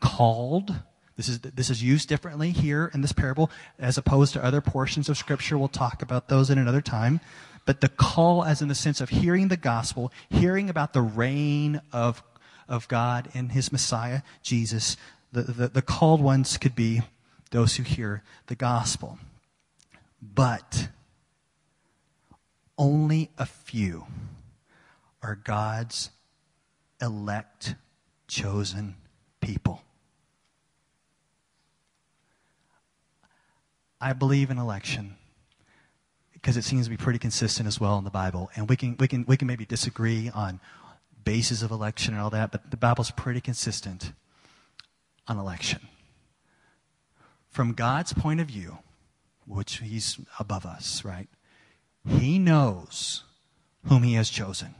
called. 0.00 0.72
This 1.16 1.28
is, 1.28 1.40
this 1.40 1.68
is 1.68 1.82
used 1.82 2.08
differently 2.08 2.52
here 2.52 2.88
in 2.94 3.00
this 3.00 3.12
parable 3.12 3.50
as 3.76 3.98
opposed 3.98 4.34
to 4.34 4.44
other 4.44 4.60
portions 4.60 5.08
of 5.08 5.18
Scripture. 5.18 5.58
We'll 5.58 5.66
talk 5.66 6.00
about 6.00 6.28
those 6.28 6.48
in 6.48 6.58
another 6.58 6.80
time. 6.80 7.20
But 7.68 7.80
the 7.82 7.88
call, 7.88 8.44
as 8.44 8.62
in 8.62 8.68
the 8.68 8.74
sense 8.74 9.00
of 9.00 9.10
hearing 9.10 9.48
the 9.48 9.56
gospel, 9.56 10.12
hearing 10.30 10.70
about 10.70 10.92
the 10.92 11.02
reign 11.02 11.82
of 11.92 12.22
of 12.68 12.88
God 12.88 13.28
in 13.32 13.50
his 13.50 13.72
Messiah, 13.72 14.22
Jesus. 14.42 14.96
The, 15.32 15.42
the, 15.42 15.68
the 15.68 15.82
called 15.82 16.20
ones 16.20 16.58
could 16.58 16.74
be 16.74 17.02
those 17.50 17.76
who 17.76 17.82
hear 17.82 18.22
the 18.46 18.54
gospel. 18.54 19.18
But 20.20 20.88
only 22.76 23.30
a 23.38 23.46
few 23.46 24.06
are 25.22 25.34
God's 25.34 26.10
elect, 27.00 27.74
chosen 28.26 28.96
people. 29.40 29.82
I 34.00 34.12
believe 34.12 34.50
in 34.50 34.58
election 34.58 35.16
because 36.32 36.56
it 36.56 36.62
seems 36.62 36.86
to 36.86 36.90
be 36.90 36.96
pretty 36.96 37.18
consistent 37.18 37.66
as 37.66 37.80
well 37.80 37.98
in 37.98 38.04
the 38.04 38.10
Bible. 38.10 38.48
And 38.54 38.68
we 38.68 38.76
can, 38.76 38.96
we 39.00 39.08
can, 39.08 39.24
we 39.26 39.36
can 39.36 39.48
maybe 39.48 39.64
disagree 39.64 40.30
on 40.32 40.60
basis 41.28 41.60
of 41.60 41.70
election 41.70 42.14
and 42.14 42.22
all 42.22 42.30
that, 42.30 42.50
but 42.50 42.70
the 42.70 42.76
Bible's 42.78 43.10
pretty 43.10 43.38
consistent 43.38 44.12
on 45.26 45.38
election. 45.38 45.78
From 47.50 47.74
God's 47.74 48.14
point 48.14 48.40
of 48.40 48.46
view, 48.46 48.78
which 49.46 49.76
He's 49.80 50.18
above 50.38 50.64
us, 50.64 51.04
right? 51.04 51.28
He 52.06 52.38
knows 52.38 53.24
whom 53.84 54.04
He 54.04 54.14
has 54.14 54.30
chosen. 54.30 54.74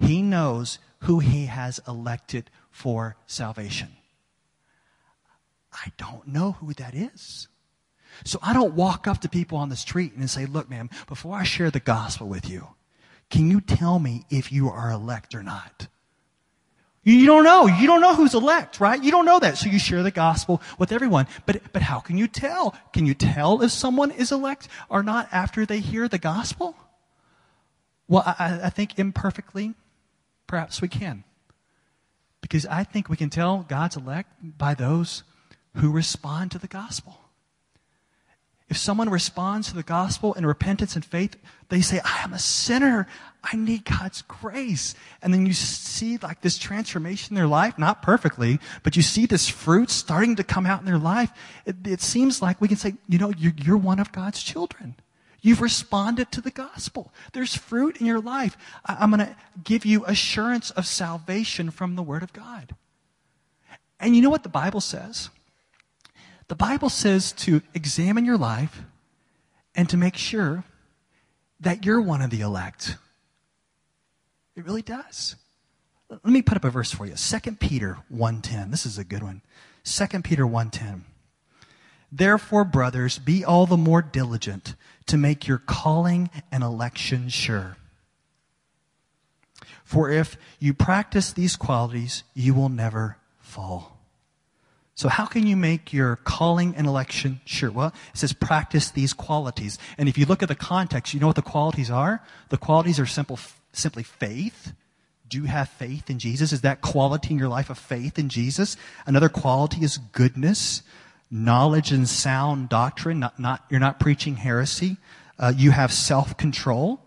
He 0.00 0.22
knows 0.22 0.78
who 1.00 1.18
He 1.18 1.44
has 1.44 1.80
elected 1.86 2.48
for 2.70 3.16
salvation. 3.26 3.90
I 5.70 5.92
don't 5.98 6.28
know 6.28 6.52
who 6.52 6.72
that 6.72 6.94
is. 6.94 7.48
So 8.24 8.38
I 8.42 8.54
don't 8.54 8.72
walk 8.72 9.06
up 9.06 9.20
to 9.20 9.28
people 9.28 9.58
on 9.58 9.68
the 9.68 9.76
street 9.76 10.14
and 10.14 10.30
say, 10.30 10.46
look, 10.46 10.70
man, 10.70 10.88
before 11.08 11.36
I 11.36 11.42
share 11.42 11.70
the 11.70 11.78
gospel 11.78 12.26
with 12.26 12.48
you, 12.48 12.68
can 13.32 13.50
you 13.50 13.62
tell 13.62 13.98
me 13.98 14.26
if 14.28 14.52
you 14.52 14.68
are 14.68 14.90
elect 14.90 15.34
or 15.34 15.42
not? 15.42 15.88
You 17.02 17.24
don't 17.24 17.44
know. 17.44 17.66
You 17.66 17.86
don't 17.86 18.02
know 18.02 18.14
who's 18.14 18.34
elect, 18.34 18.78
right? 18.78 19.02
You 19.02 19.10
don't 19.10 19.24
know 19.24 19.40
that. 19.40 19.56
So 19.56 19.70
you 19.70 19.78
share 19.78 20.02
the 20.02 20.10
gospel 20.10 20.60
with 20.78 20.92
everyone. 20.92 21.26
But, 21.46 21.72
but 21.72 21.80
how 21.80 21.98
can 21.98 22.18
you 22.18 22.28
tell? 22.28 22.76
Can 22.92 23.06
you 23.06 23.14
tell 23.14 23.62
if 23.62 23.72
someone 23.72 24.10
is 24.10 24.30
elect 24.32 24.68
or 24.90 25.02
not 25.02 25.28
after 25.32 25.64
they 25.64 25.80
hear 25.80 26.08
the 26.08 26.18
gospel? 26.18 26.76
Well, 28.06 28.22
I, 28.26 28.60
I 28.64 28.70
think 28.70 28.98
imperfectly, 28.98 29.72
perhaps 30.46 30.82
we 30.82 30.88
can. 30.88 31.24
Because 32.42 32.66
I 32.66 32.84
think 32.84 33.08
we 33.08 33.16
can 33.16 33.30
tell 33.30 33.64
God's 33.66 33.96
elect 33.96 34.30
by 34.42 34.74
those 34.74 35.22
who 35.76 35.90
respond 35.90 36.50
to 36.50 36.58
the 36.58 36.68
gospel. 36.68 37.18
If 38.72 38.78
someone 38.78 39.10
responds 39.10 39.68
to 39.68 39.74
the 39.74 39.82
gospel 39.82 40.32
in 40.32 40.46
repentance 40.46 40.94
and 40.94 41.04
faith, 41.04 41.36
they 41.68 41.82
say, 41.82 42.00
I 42.02 42.22
am 42.24 42.32
a 42.32 42.38
sinner. 42.38 43.06
I 43.44 43.54
need 43.54 43.84
God's 43.84 44.22
grace. 44.22 44.94
And 45.20 45.34
then 45.34 45.44
you 45.44 45.52
see 45.52 46.16
like 46.16 46.40
this 46.40 46.56
transformation 46.56 47.32
in 47.32 47.34
their 47.34 47.46
life, 47.46 47.78
not 47.78 48.00
perfectly, 48.00 48.60
but 48.82 48.96
you 48.96 49.02
see 49.02 49.26
this 49.26 49.46
fruit 49.46 49.90
starting 49.90 50.36
to 50.36 50.42
come 50.42 50.64
out 50.64 50.80
in 50.80 50.86
their 50.86 50.96
life. 50.96 51.30
It, 51.66 51.86
it 51.86 52.00
seems 52.00 52.40
like 52.40 52.62
we 52.62 52.68
can 52.68 52.78
say, 52.78 52.94
you 53.06 53.18
know, 53.18 53.30
you're, 53.36 53.52
you're 53.58 53.76
one 53.76 54.00
of 54.00 54.10
God's 54.10 54.42
children. 54.42 54.94
You've 55.42 55.60
responded 55.60 56.32
to 56.32 56.40
the 56.40 56.50
gospel. 56.50 57.12
There's 57.34 57.54
fruit 57.54 57.98
in 57.98 58.06
your 58.06 58.20
life. 58.20 58.56
I, 58.86 58.96
I'm 59.00 59.10
going 59.10 59.26
to 59.26 59.36
give 59.62 59.84
you 59.84 60.06
assurance 60.06 60.70
of 60.70 60.86
salvation 60.86 61.70
from 61.70 61.94
the 61.94 62.02
Word 62.02 62.22
of 62.22 62.32
God. 62.32 62.74
And 64.00 64.16
you 64.16 64.22
know 64.22 64.30
what 64.30 64.44
the 64.44 64.48
Bible 64.48 64.80
says? 64.80 65.28
The 66.52 66.56
Bible 66.56 66.90
says 66.90 67.32
to 67.32 67.62
examine 67.72 68.26
your 68.26 68.36
life 68.36 68.82
and 69.74 69.88
to 69.88 69.96
make 69.96 70.18
sure 70.18 70.64
that 71.58 71.86
you're 71.86 71.98
one 71.98 72.20
of 72.20 72.28
the 72.28 72.42
elect. 72.42 72.98
It 74.54 74.66
really 74.66 74.82
does. 74.82 75.36
Let 76.10 76.26
me 76.26 76.42
put 76.42 76.58
up 76.58 76.66
a 76.66 76.68
verse 76.68 76.92
for 76.92 77.06
you. 77.06 77.14
2 77.16 77.58
Peter 77.58 78.00
1:10. 78.10 78.70
This 78.70 78.84
is 78.84 78.98
a 78.98 79.02
good 79.02 79.22
one. 79.22 79.40
2 79.84 80.22
Peter 80.22 80.46
1:10. 80.46 81.06
Therefore, 82.12 82.64
brothers, 82.64 83.18
be 83.18 83.42
all 83.42 83.64
the 83.64 83.78
more 83.78 84.02
diligent 84.02 84.74
to 85.06 85.16
make 85.16 85.48
your 85.48 85.56
calling 85.56 86.28
and 86.50 86.62
election 86.62 87.30
sure. 87.30 87.78
For 89.84 90.10
if 90.10 90.36
you 90.58 90.74
practice 90.74 91.32
these 91.32 91.56
qualities, 91.56 92.24
you 92.34 92.52
will 92.52 92.68
never 92.68 93.16
fall. 93.40 93.91
So 94.94 95.08
how 95.08 95.24
can 95.24 95.46
you 95.46 95.56
make 95.56 95.92
your 95.92 96.16
calling 96.16 96.74
and 96.76 96.86
election 96.86 97.40
sure? 97.44 97.70
Well, 97.70 97.88
it 97.88 98.18
says 98.18 98.32
practice 98.32 98.90
these 98.90 99.12
qualities. 99.14 99.78
And 99.96 100.08
if 100.08 100.18
you 100.18 100.26
look 100.26 100.42
at 100.42 100.48
the 100.48 100.54
context, 100.54 101.14
you 101.14 101.20
know 101.20 101.28
what 101.28 101.36
the 101.36 101.42
qualities 101.42 101.90
are? 101.90 102.22
The 102.50 102.58
qualities 102.58 103.00
are 103.00 103.06
simple, 103.06 103.38
simply 103.72 104.02
faith. 104.02 104.74
Do 105.28 105.38
you 105.38 105.44
have 105.44 105.70
faith 105.70 106.10
in 106.10 106.18
Jesus? 106.18 106.52
Is 106.52 106.60
that 106.60 106.82
quality 106.82 107.30
in 107.30 107.38
your 107.38 107.48
life 107.48 107.70
of 107.70 107.78
faith 107.78 108.18
in 108.18 108.28
Jesus? 108.28 108.76
Another 109.06 109.30
quality 109.30 109.82
is 109.82 109.96
goodness, 109.96 110.82
knowledge 111.30 111.90
and 111.90 112.06
sound 112.06 112.68
doctrine. 112.68 113.18
Not, 113.18 113.40
not, 113.40 113.64
you're 113.70 113.80
not 113.80 113.98
preaching 113.98 114.36
heresy. 114.36 114.98
Uh, 115.38 115.54
you 115.56 115.70
have 115.70 115.90
self-control. 115.90 117.00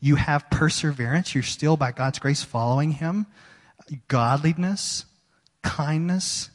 You 0.00 0.16
have 0.16 0.50
perseverance. 0.50 1.34
You're 1.34 1.44
still, 1.44 1.76
by 1.76 1.92
God's 1.92 2.18
grace, 2.18 2.42
following 2.42 2.90
Him. 2.92 3.26
Godliness, 4.08 5.04
kindness, 5.62 6.50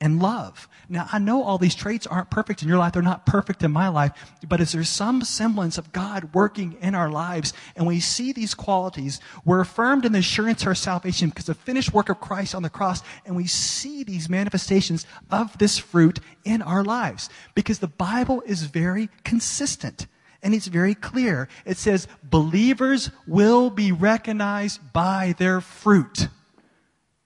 and 0.00 0.20
love. 0.20 0.68
Now, 0.88 1.08
I 1.10 1.18
know 1.18 1.42
all 1.42 1.56
these 1.56 1.74
traits 1.74 2.06
aren't 2.06 2.30
perfect 2.30 2.62
in 2.62 2.68
your 2.68 2.76
life. 2.78 2.92
They're 2.92 3.02
not 3.02 3.24
perfect 3.24 3.62
in 3.62 3.72
my 3.72 3.88
life. 3.88 4.12
But 4.46 4.60
is 4.60 4.72
there 4.72 4.84
some 4.84 5.22
semblance 5.22 5.78
of 5.78 5.92
God 5.92 6.34
working 6.34 6.76
in 6.82 6.94
our 6.94 7.08
lives 7.08 7.54
and 7.74 7.86
we 7.86 8.00
see 8.00 8.32
these 8.32 8.54
qualities, 8.54 9.20
we're 9.44 9.60
affirmed 9.60 10.04
in 10.04 10.12
the 10.12 10.18
assurance 10.18 10.62
of 10.62 10.68
our 10.68 10.74
salvation 10.74 11.30
because 11.30 11.46
the 11.46 11.54
finished 11.54 11.94
work 11.94 12.10
of 12.10 12.20
Christ 12.20 12.54
on 12.54 12.62
the 12.62 12.70
cross, 12.70 13.02
and 13.24 13.34
we 13.34 13.46
see 13.46 14.04
these 14.04 14.28
manifestations 14.28 15.06
of 15.30 15.56
this 15.58 15.78
fruit 15.78 16.20
in 16.44 16.60
our 16.60 16.84
lives. 16.84 17.30
Because 17.54 17.78
the 17.78 17.88
Bible 17.88 18.42
is 18.42 18.64
very 18.64 19.08
consistent 19.24 20.06
and 20.42 20.54
it's 20.54 20.66
very 20.66 20.94
clear. 20.94 21.48
It 21.64 21.78
says, 21.78 22.06
believers 22.22 23.10
will 23.26 23.70
be 23.70 23.92
recognized 23.92 24.92
by 24.92 25.34
their 25.38 25.62
fruit. 25.62 26.28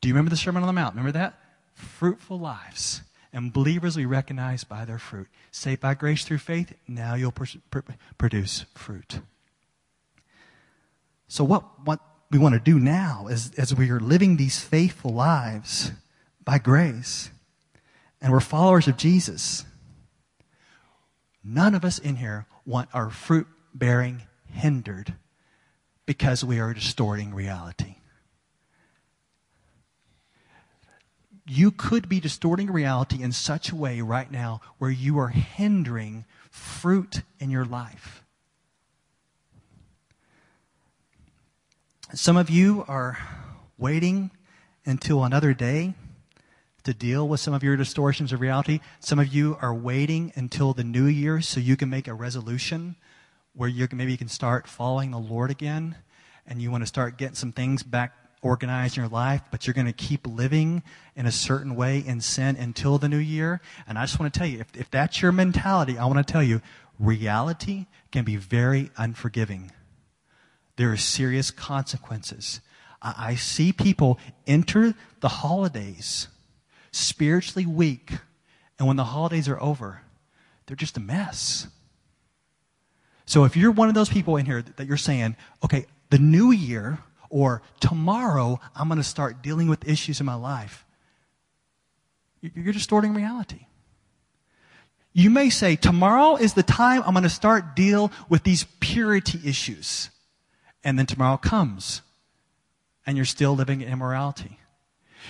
Do 0.01 0.09
you 0.09 0.15
remember 0.15 0.31
the 0.31 0.37
Sermon 0.37 0.63
on 0.63 0.69
the 0.69 0.73
Mount? 0.73 0.95
Remember 0.95 1.13
that? 1.19 1.40
Fruitful 1.81 2.39
lives. 2.39 3.03
And 3.33 3.53
believers 3.53 3.97
we 3.97 4.07
recognize 4.07 4.65
by 4.65 4.85
their 4.85 4.99
fruit. 4.99 5.29
Saved 5.53 5.81
by 5.81 5.95
grace 5.95 6.25
through 6.25 6.39
faith, 6.39 6.75
now 6.89 7.15
you'll 7.15 7.33
pr- 7.33 7.59
pr- 7.71 7.81
produce 8.19 8.65
fruit. 8.75 9.21
So, 11.29 11.45
what, 11.45 11.87
what 11.87 12.01
we 12.31 12.39
want 12.39 12.55
to 12.55 12.61
do 12.61 12.79
now 12.79 13.29
is, 13.29 13.53
as 13.57 13.75
we 13.75 13.91
are 13.91 14.01
living 14.01 14.37
these 14.37 14.59
faithful 14.59 15.13
lives 15.13 15.93
by 16.45 16.59
grace, 16.59 17.31
and 18.21 18.33
we're 18.33 18.41
followers 18.41 18.89
of 18.89 18.97
Jesus, 18.97 19.65
none 21.45 21.75
of 21.75 21.85
us 21.85 22.01
in 22.01 22.17
here 22.17 22.47
want 22.67 22.89
our 22.93 23.11
fruit 23.11 23.47
bearing 23.73 24.23
hindered 24.47 25.15
because 26.05 26.45
we 26.45 26.59
are 26.59 26.75
distorting 26.75 27.33
reality. 27.33 27.95
You 31.51 31.73
could 31.73 32.09
be 32.09 32.21
distorting 32.21 32.71
reality 32.71 33.25
in 33.25 33.33
such 33.33 33.71
a 33.71 33.75
way 33.75 34.01
right 34.01 34.31
now 34.31 34.61
where 34.79 34.91
you 34.91 35.19
are 35.19 35.31
hindering 35.31 36.25
fruit 36.49 37.23
in 37.41 37.51
your 37.51 37.65
life. 37.65 38.23
Some 42.15 42.37
of 42.37 42.51
you 42.51 42.85
are 42.87 43.19
waiting 43.77 44.31
until 44.87 45.25
another 45.25 45.53
day 45.53 45.95
to 46.85 46.95
deal 46.95 47.27
with 47.27 47.41
some 47.41 47.53
of 47.53 47.65
your 47.65 47.77
distortions 47.77 48.33
of 48.33 48.41
reality. 48.41 48.79
Some 49.01 49.19
of 49.19 49.35
you 49.35 49.59
are 49.61 49.75
waiting 49.75 50.33
until 50.37 50.73
the 50.73 50.85
new 50.85 51.07
year 51.07 51.41
so 51.41 51.59
you 51.59 51.77
can 51.77 51.91
make 51.91 52.07
a 52.07 52.15
resolution 52.15 52.95
where 53.55 53.69
you 53.69 53.89
can, 53.89 53.99
maybe 53.99 54.13
you 54.13 54.19
can 54.19 54.29
start 54.29 54.69
following 54.69 55.11
the 55.11 55.19
Lord 55.19 55.51
again 55.51 55.97
and 56.47 56.63
you 56.63 56.71
want 56.71 56.83
to 56.83 56.87
start 56.87 57.19
getting 57.19 57.35
some 57.35 57.51
things 57.51 57.83
back 57.83 58.20
organized 58.43 58.97
in 58.97 59.03
your 59.03 59.11
life, 59.11 59.43
but 59.51 59.67
you're 59.67 59.75
going 59.75 59.87
to 59.87 59.93
keep 59.93 60.27
living 60.27 60.83
in 61.15 61.27
a 61.27 61.33
certain 61.33 61.77
way 61.77 61.99
in 61.99 62.21
sin 62.21 62.57
until 62.57 62.99
the 62.99 63.09
new 63.09 63.19
year. 63.19 63.61
And 63.87 63.99
I 63.99 64.05
just 64.05 64.19
want 64.19 64.33
to 64.33 64.39
tell 64.39 64.49
you, 64.49 64.61
if, 64.61 64.75
if 64.77 64.91
that's 64.91 65.21
your 65.21 65.33
mentality, 65.33 65.99
I 65.99 66.07
want 66.07 66.27
to 66.27 66.33
tell 66.33 66.43
you, 66.43 66.63
reality 66.99 67.87
can 68.11 68.25
be 68.25 68.37
very 68.37 68.91
unforgiving. 68.97 69.73
There 70.77 70.91
are 70.91 70.97
serious 70.97 71.51
consequences. 71.51 72.61
I, 73.03 73.15
I 73.19 73.35
see 73.35 73.73
people 73.73 74.19
enter 74.47 74.95
the 75.21 75.29
holidays 75.29 76.29
spiritually 76.93 77.67
weak, 77.67 78.13
and 78.79 78.89
when 78.89 78.97
the 78.97 79.05
holidays 79.05 79.49
are 79.49 79.61
over, 79.61 80.03
they're 80.67 80.77
just 80.77 80.97
a 80.97 81.01
mess. 81.01 81.67
So 83.27 83.45
if 83.45 83.57
you're 83.57 83.71
one 83.71 83.89
of 83.89 83.95
those 83.95 84.09
people 84.09 84.37
in 84.37 84.47
here 84.47 84.63
that 84.77 84.87
you're 84.87 84.97
saying, 84.97 85.37
okay, 85.63 85.87
the 86.09 86.19
new 86.19 86.51
year, 86.51 86.99
or 87.31 87.63
tomorrow 87.79 88.61
I'm 88.75 88.89
going 88.89 88.99
to 88.99 89.05
start 89.05 89.43
dealing 89.43 89.69
with 89.69 89.89
issues 89.89 90.21
in 90.21 90.27
my 90.27 90.35
life. 90.35 90.85
You're 92.43 92.73
distorting 92.73 93.15
reality. 93.15 93.67
You 95.13 95.31
may 95.31 95.51
say, 95.51 95.77
tomorrow 95.77 96.37
is 96.37 96.55
the 96.55 96.63
time 96.63 97.03
I'm 97.05 97.15
going 97.15 97.25
to 97.25 97.29
start 97.29 97.75
deal 97.75 98.13
with 98.29 98.45
these 98.45 98.65
purity 98.81 99.41
issues. 99.45 100.11
And 100.85 100.99
then 100.99 101.07
tomorrow 101.07 101.37
comes 101.37 102.03
and 103.07 103.17
you're 103.17 103.27
still 103.27 103.55
living 103.55 103.81
in 103.81 103.89
immorality. 103.89 104.59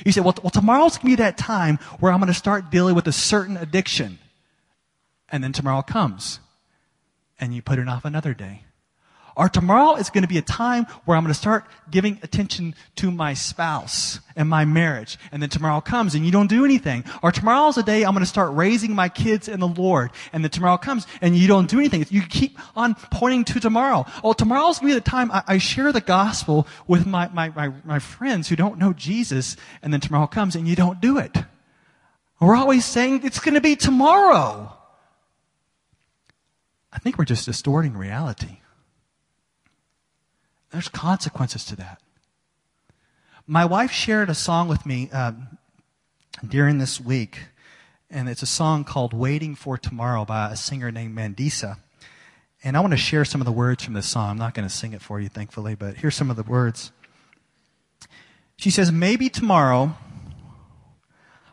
You 0.05 0.13
say, 0.13 0.21
well, 0.21 0.35
well 0.43 0.51
tomorrow's 0.51 0.97
going 0.97 1.13
to 1.13 1.17
be 1.17 1.23
that 1.23 1.39
time 1.39 1.79
where 1.99 2.13
I'm 2.13 2.21
going 2.21 2.29
to 2.29 2.35
start 2.35 2.71
dealing 2.71 2.95
with 2.95 3.07
a 3.07 3.13
certain 3.13 3.57
addiction. 3.57 4.19
And 5.29 5.43
then 5.43 5.53
tomorrow 5.53 5.83
comes 5.83 6.41
and 7.39 7.55
you 7.55 7.63
put 7.63 7.79
it 7.79 7.89
off 7.89 8.05
another 8.05 8.35
day. 8.35 8.65
Or 9.41 9.49
tomorrow 9.49 9.95
is 9.95 10.11
going 10.11 10.21
to 10.21 10.29
be 10.29 10.37
a 10.37 10.43
time 10.43 10.85
where 11.07 11.17
I'm 11.17 11.25
going 11.25 11.33
to 11.33 11.39
start 11.39 11.65
giving 11.91 12.19
attention 12.23 12.75
to 12.97 13.11
my 13.11 13.33
spouse 13.33 14.21
and 14.37 14.47
my 14.51 14.67
marriage. 14.67 15.17
And 15.33 15.41
then 15.41 15.49
tomorrow 15.49 15.81
comes 15.81 16.15
and 16.15 16.27
you 16.27 16.31
don't 16.31 16.49
do 16.49 16.67
anything. 16.67 17.05
Or 17.23 17.33
tomorrow's 17.33 17.79
a 17.79 17.83
day 17.83 18.03
I'm 18.03 18.13
going 18.13 18.23
to 18.23 18.29
start 18.29 18.53
raising 18.53 18.95
my 18.95 19.09
kids 19.09 19.49
in 19.49 19.59
the 19.59 19.67
Lord. 19.67 20.11
And 20.35 20.45
then 20.45 20.51
tomorrow 20.51 20.77
comes 20.77 21.07
and 21.23 21.35
you 21.35 21.49
don't 21.49 21.71
do 21.71 21.79
anything. 21.79 22.05
You 22.11 22.21
keep 22.21 22.59
on 22.77 22.95
pointing 23.11 23.45
to 23.45 23.61
tomorrow. 23.61 24.05
Oh, 24.23 24.35
tomorrow's 24.35 24.79
going 24.79 24.93
to 24.93 24.97
be 24.97 25.01
the 25.01 25.11
time 25.11 25.31
I, 25.31 25.43
I 25.47 25.57
share 25.57 25.91
the 25.91 26.03
gospel 26.03 26.69
with 26.87 27.07
my, 27.07 27.29
my, 27.29 27.49
my, 27.49 27.73
my 27.83 27.99
friends 27.99 28.47
who 28.47 28.57
don't 28.57 28.77
know 28.77 28.93
Jesus. 28.93 29.57
And 29.81 29.91
then 29.91 30.03
tomorrow 30.03 30.27
comes 30.27 30.55
and 30.55 30.69
you 30.69 30.77
don't 30.77 31.01
do 31.01 31.17
it. 31.17 31.35
We're 32.41 32.57
always 32.57 32.85
saying 32.85 33.23
it's 33.25 33.41
going 33.41 33.55
to 33.55 33.63
be 33.63 33.75
tomorrow. 33.75 34.77
I 36.93 36.99
think 36.99 37.17
we're 37.17 37.25
just 37.25 37.47
distorting 37.47 37.97
reality. 37.97 38.59
There's 40.71 40.89
consequences 40.89 41.65
to 41.67 41.77
that. 41.77 42.01
My 43.47 43.65
wife 43.65 43.91
shared 43.91 44.31
a 44.31 44.35
song 44.35 44.69
with 44.69 44.87
me 44.87 45.11
um, 45.11 45.59
during 46.47 46.79
this 46.79 47.01
week, 47.01 47.41
and 48.09 48.29
it's 48.29 48.43
a 48.43 48.47
song 48.47 48.85
called 48.85 49.13
Waiting 49.13 49.57
for 49.57 49.77
Tomorrow 49.77 50.25
by 50.25 50.53
a 50.53 50.57
singer 50.57 50.93
named 50.93 51.17
Mandisa. 51.17 51.79
And 52.63 52.77
I 52.77 52.81
want 52.81 52.93
to 52.93 52.99
share 52.99 53.25
some 53.25 53.41
of 53.41 53.47
the 53.47 53.53
words 53.53 53.83
from 53.83 53.95
this 53.95 54.07
song. 54.07 54.31
I'm 54.31 54.39
not 54.39 54.55
going 54.55 54.69
to 54.69 54.75
sing 54.75 54.93
it 54.93 55.03
for 55.03 55.19
you, 55.19 55.29
thankfully, 55.29 55.75
but 55.75 55.97
here's 55.97 56.15
some 56.15 56.31
of 56.31 56.37
the 56.37 56.43
words. 56.45 56.93
She 58.57 58.71
says, 58.71 58.93
Maybe 58.93 59.29
tomorrow 59.29 59.97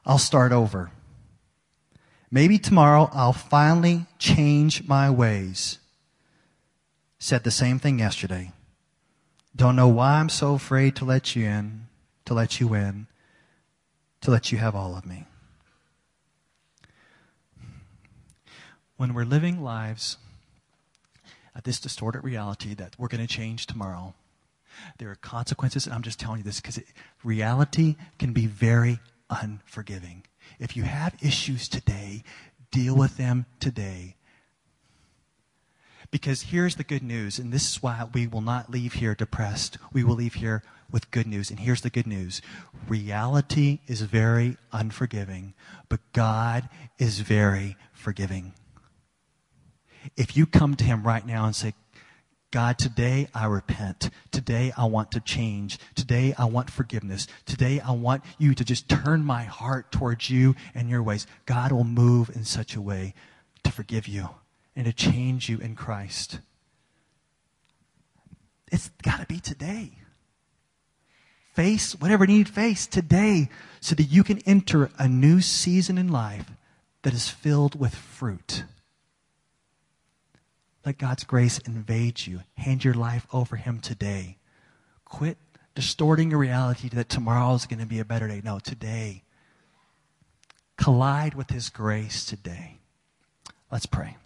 I'll 0.05 0.17
start 0.17 0.51
over. 0.51 0.91
Maybe 2.29 2.59
tomorrow 2.59 3.09
I'll 3.13 3.33
finally 3.33 4.05
change 4.19 4.87
my 4.87 5.09
ways. 5.09 5.79
Said 7.17 7.43
the 7.43 7.51
same 7.51 7.79
thing 7.79 7.99
yesterday. 7.99 8.51
Don't 9.57 9.75
know 9.75 9.87
why 9.87 10.19
I'm 10.19 10.29
so 10.29 10.53
afraid 10.53 10.95
to 10.97 11.05
let 11.05 11.35
you 11.35 11.47
in, 11.47 11.87
to 12.25 12.35
let 12.35 12.59
you 12.59 12.75
in, 12.75 13.07
to 14.21 14.29
let 14.29 14.51
you 14.51 14.59
have 14.59 14.75
all 14.75 14.95
of 14.95 15.03
me. 15.03 15.25
When 18.97 19.15
we're 19.15 19.25
living 19.25 19.63
lives 19.63 20.17
at 21.55 21.63
this 21.63 21.79
distorted 21.79 22.23
reality 22.23 22.75
that 22.75 22.93
we're 22.99 23.07
going 23.07 23.25
to 23.25 23.33
change 23.33 23.65
tomorrow, 23.65 24.13
there 24.99 25.09
are 25.09 25.15
consequences, 25.15 25.87
and 25.87 25.95
I'm 25.95 26.03
just 26.03 26.19
telling 26.19 26.37
you 26.37 26.43
this 26.43 26.61
because 26.61 26.79
reality 27.23 27.95
can 28.19 28.33
be 28.33 28.45
very 28.45 28.99
unforgiving. 29.31 30.23
If 30.59 30.77
you 30.77 30.83
have 30.83 31.15
issues 31.19 31.67
today, 31.67 32.23
deal 32.69 32.95
with 32.95 33.17
them 33.17 33.47
today 33.59 34.16
because 36.11 36.43
here's 36.43 36.75
the 36.75 36.83
good 36.83 37.03
news, 37.03 37.39
and 37.39 37.51
this 37.51 37.69
is 37.69 37.83
why 37.83 38.07
we 38.13 38.27
will 38.27 38.41
not 38.41 38.69
leave 38.69 38.93
here 38.93 39.15
depressed. 39.15 39.77
We 39.93 40.03
will 40.03 40.15
leave 40.15 40.35
here 40.35 40.63
with 40.91 41.11
good 41.11 41.27
news. 41.27 41.49
And 41.49 41.59
here's 41.59 41.81
the 41.81 41.89
good 41.89 42.07
news 42.07 42.41
reality 42.87 43.79
is 43.87 44.01
very 44.01 44.57
unforgiving, 44.71 45.53
but 45.89 45.99
God 46.13 46.69
is 46.97 47.19
very 47.19 47.75
forgiving. 47.93 48.53
If 50.15 50.37
you 50.37 50.45
come 50.45 50.75
to 50.75 50.85
Him 50.85 51.03
right 51.03 51.25
now 51.25 51.45
and 51.45 51.55
say, 51.55 51.73
God, 52.51 52.77
today 52.77 53.27
I 53.33 53.45
repent. 53.45 54.09
Today 54.31 54.71
I 54.77 54.85
want 54.85 55.11
to 55.11 55.19
change. 55.19 55.77
Today 55.95 56.33
I 56.37 56.45
want 56.45 56.69
forgiveness. 56.69 57.27
Today 57.45 57.81
I 57.81 57.91
want 57.91 58.23
you 58.37 58.55
to 58.55 58.63
just 58.63 58.87
turn 58.87 59.25
my 59.25 59.43
heart 59.43 59.91
towards 59.91 60.29
you 60.29 60.55
and 60.73 60.89
your 60.89 61.03
ways. 61.03 61.27
God 61.45 61.73
will 61.73 61.83
move 61.83 62.29
in 62.33 62.45
such 62.45 62.73
a 62.73 62.81
way 62.81 63.13
to 63.63 63.71
forgive 63.71 64.07
you 64.07 64.29
and 64.77 64.85
to 64.85 64.93
change 64.93 65.49
you 65.49 65.57
in 65.57 65.75
Christ. 65.75 66.39
It's 68.71 68.89
got 69.01 69.19
to 69.19 69.25
be 69.25 69.39
today. 69.39 69.93
face 71.53 71.93
whatever 71.93 72.25
you 72.25 72.37
need 72.37 72.47
face 72.47 72.85
today 72.85 73.49
so 73.81 73.95
that 73.95 74.03
you 74.03 74.23
can 74.23 74.37
enter 74.45 74.91
a 74.99 75.07
new 75.07 75.41
season 75.41 75.97
in 75.97 76.07
life 76.07 76.51
that 77.01 77.15
is 77.15 77.27
filled 77.27 77.79
with 77.79 77.95
fruit. 77.95 78.65
Let 80.85 80.99
God's 80.99 81.23
grace 81.23 81.57
invade 81.57 82.27
you. 82.27 82.41
Hand 82.55 82.83
your 82.83 82.93
life 82.93 83.25
over 83.33 83.55
Him 83.55 83.79
today. 83.79 84.37
Quit 85.05 85.37
distorting 85.73 86.29
your 86.29 86.39
reality 86.39 86.87
that 86.89 87.09
tomorrow 87.09 87.55
is 87.55 87.65
going 87.65 87.79
to 87.79 87.87
be 87.87 87.99
a 87.99 88.05
better 88.05 88.27
day. 88.27 88.41
No, 88.43 88.59
today. 88.59 89.23
Collide 90.77 91.33
with 91.33 91.49
His 91.49 91.69
grace 91.69 92.23
today. 92.23 92.77
Let's 93.71 93.87
pray. 93.87 94.17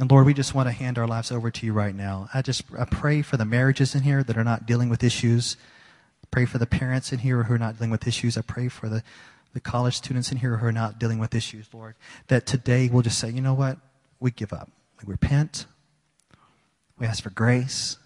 And 0.00 0.10
Lord, 0.10 0.24
we 0.24 0.32
just 0.32 0.54
want 0.54 0.66
to 0.66 0.72
hand 0.72 0.96
our 0.96 1.06
lives 1.06 1.30
over 1.30 1.50
to 1.50 1.66
you 1.66 1.74
right 1.74 1.94
now. 1.94 2.30
I 2.32 2.40
just 2.40 2.62
I 2.76 2.86
pray 2.86 3.20
for 3.20 3.36
the 3.36 3.44
marriages 3.44 3.94
in 3.94 4.02
here 4.02 4.24
that 4.24 4.38
are 4.38 4.44
not 4.44 4.64
dealing 4.64 4.88
with 4.88 5.04
issues. 5.04 5.58
I 6.24 6.26
pray 6.30 6.46
for 6.46 6.56
the 6.56 6.64
parents 6.64 7.12
in 7.12 7.18
here 7.18 7.42
who 7.42 7.52
are 7.52 7.58
not 7.58 7.76
dealing 7.76 7.90
with 7.90 8.06
issues. 8.06 8.38
I 8.38 8.40
pray 8.40 8.68
for 8.68 8.88
the, 8.88 9.02
the 9.52 9.60
college 9.60 9.94
students 9.96 10.32
in 10.32 10.38
here 10.38 10.56
who 10.56 10.64
are 10.64 10.72
not 10.72 10.98
dealing 10.98 11.18
with 11.18 11.34
issues, 11.34 11.66
Lord. 11.74 11.96
That 12.28 12.46
today 12.46 12.88
we'll 12.90 13.02
just 13.02 13.18
say, 13.18 13.28
you 13.28 13.42
know 13.42 13.52
what? 13.52 13.76
We 14.20 14.30
give 14.30 14.54
up. 14.54 14.70
We 15.02 15.12
repent. 15.12 15.66
We 16.98 17.06
ask 17.06 17.22
for 17.22 17.30
grace. 17.30 17.98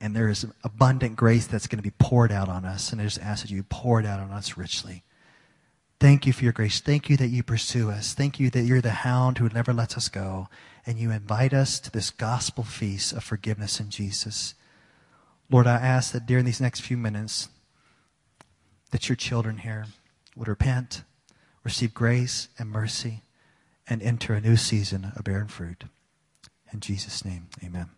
And 0.00 0.14
there 0.14 0.28
is 0.28 0.46
abundant 0.62 1.16
grace 1.16 1.48
that's 1.48 1.66
going 1.66 1.78
to 1.78 1.82
be 1.82 1.94
poured 1.98 2.30
out 2.30 2.48
on 2.48 2.64
us. 2.64 2.92
And 2.92 3.00
I 3.00 3.04
just 3.04 3.20
ask 3.20 3.42
that 3.42 3.50
you 3.50 3.64
pour 3.64 3.98
it 3.98 4.06
out 4.06 4.20
on 4.20 4.30
us 4.30 4.56
richly. 4.56 5.02
Thank 5.98 6.26
you 6.26 6.32
for 6.32 6.44
your 6.44 6.52
grace. 6.52 6.78
Thank 6.78 7.08
you 7.08 7.16
that 7.16 7.28
you 7.28 7.42
pursue 7.42 7.90
us. 7.90 8.14
Thank 8.14 8.38
you 8.38 8.48
that 8.50 8.62
you're 8.62 8.82
the 8.82 8.90
hound 8.90 9.38
who 9.38 9.48
never 9.48 9.72
lets 9.72 9.96
us 9.96 10.08
go. 10.08 10.48
And 10.86 10.98
you 10.98 11.10
invite 11.10 11.52
us 11.52 11.80
to 11.80 11.90
this 11.90 12.10
gospel 12.10 12.62
feast 12.62 13.12
of 13.12 13.24
forgiveness 13.24 13.80
in 13.80 13.90
Jesus. 13.90 14.54
Lord, 15.50 15.66
I 15.66 15.74
ask 15.74 16.12
that 16.12 16.26
during 16.26 16.44
these 16.44 16.60
next 16.60 16.80
few 16.80 16.96
minutes, 16.96 17.48
that 18.92 19.08
your 19.08 19.16
children 19.16 19.58
here 19.58 19.86
would 20.36 20.48
repent, 20.48 21.02
receive 21.64 21.92
grace 21.92 22.48
and 22.58 22.70
mercy, 22.70 23.22
and 23.88 24.00
enter 24.00 24.34
a 24.34 24.40
new 24.40 24.56
season 24.56 25.12
of 25.16 25.24
bearing 25.24 25.48
fruit. 25.48 25.84
In 26.72 26.80
Jesus' 26.80 27.24
name, 27.24 27.48
amen. 27.64 27.90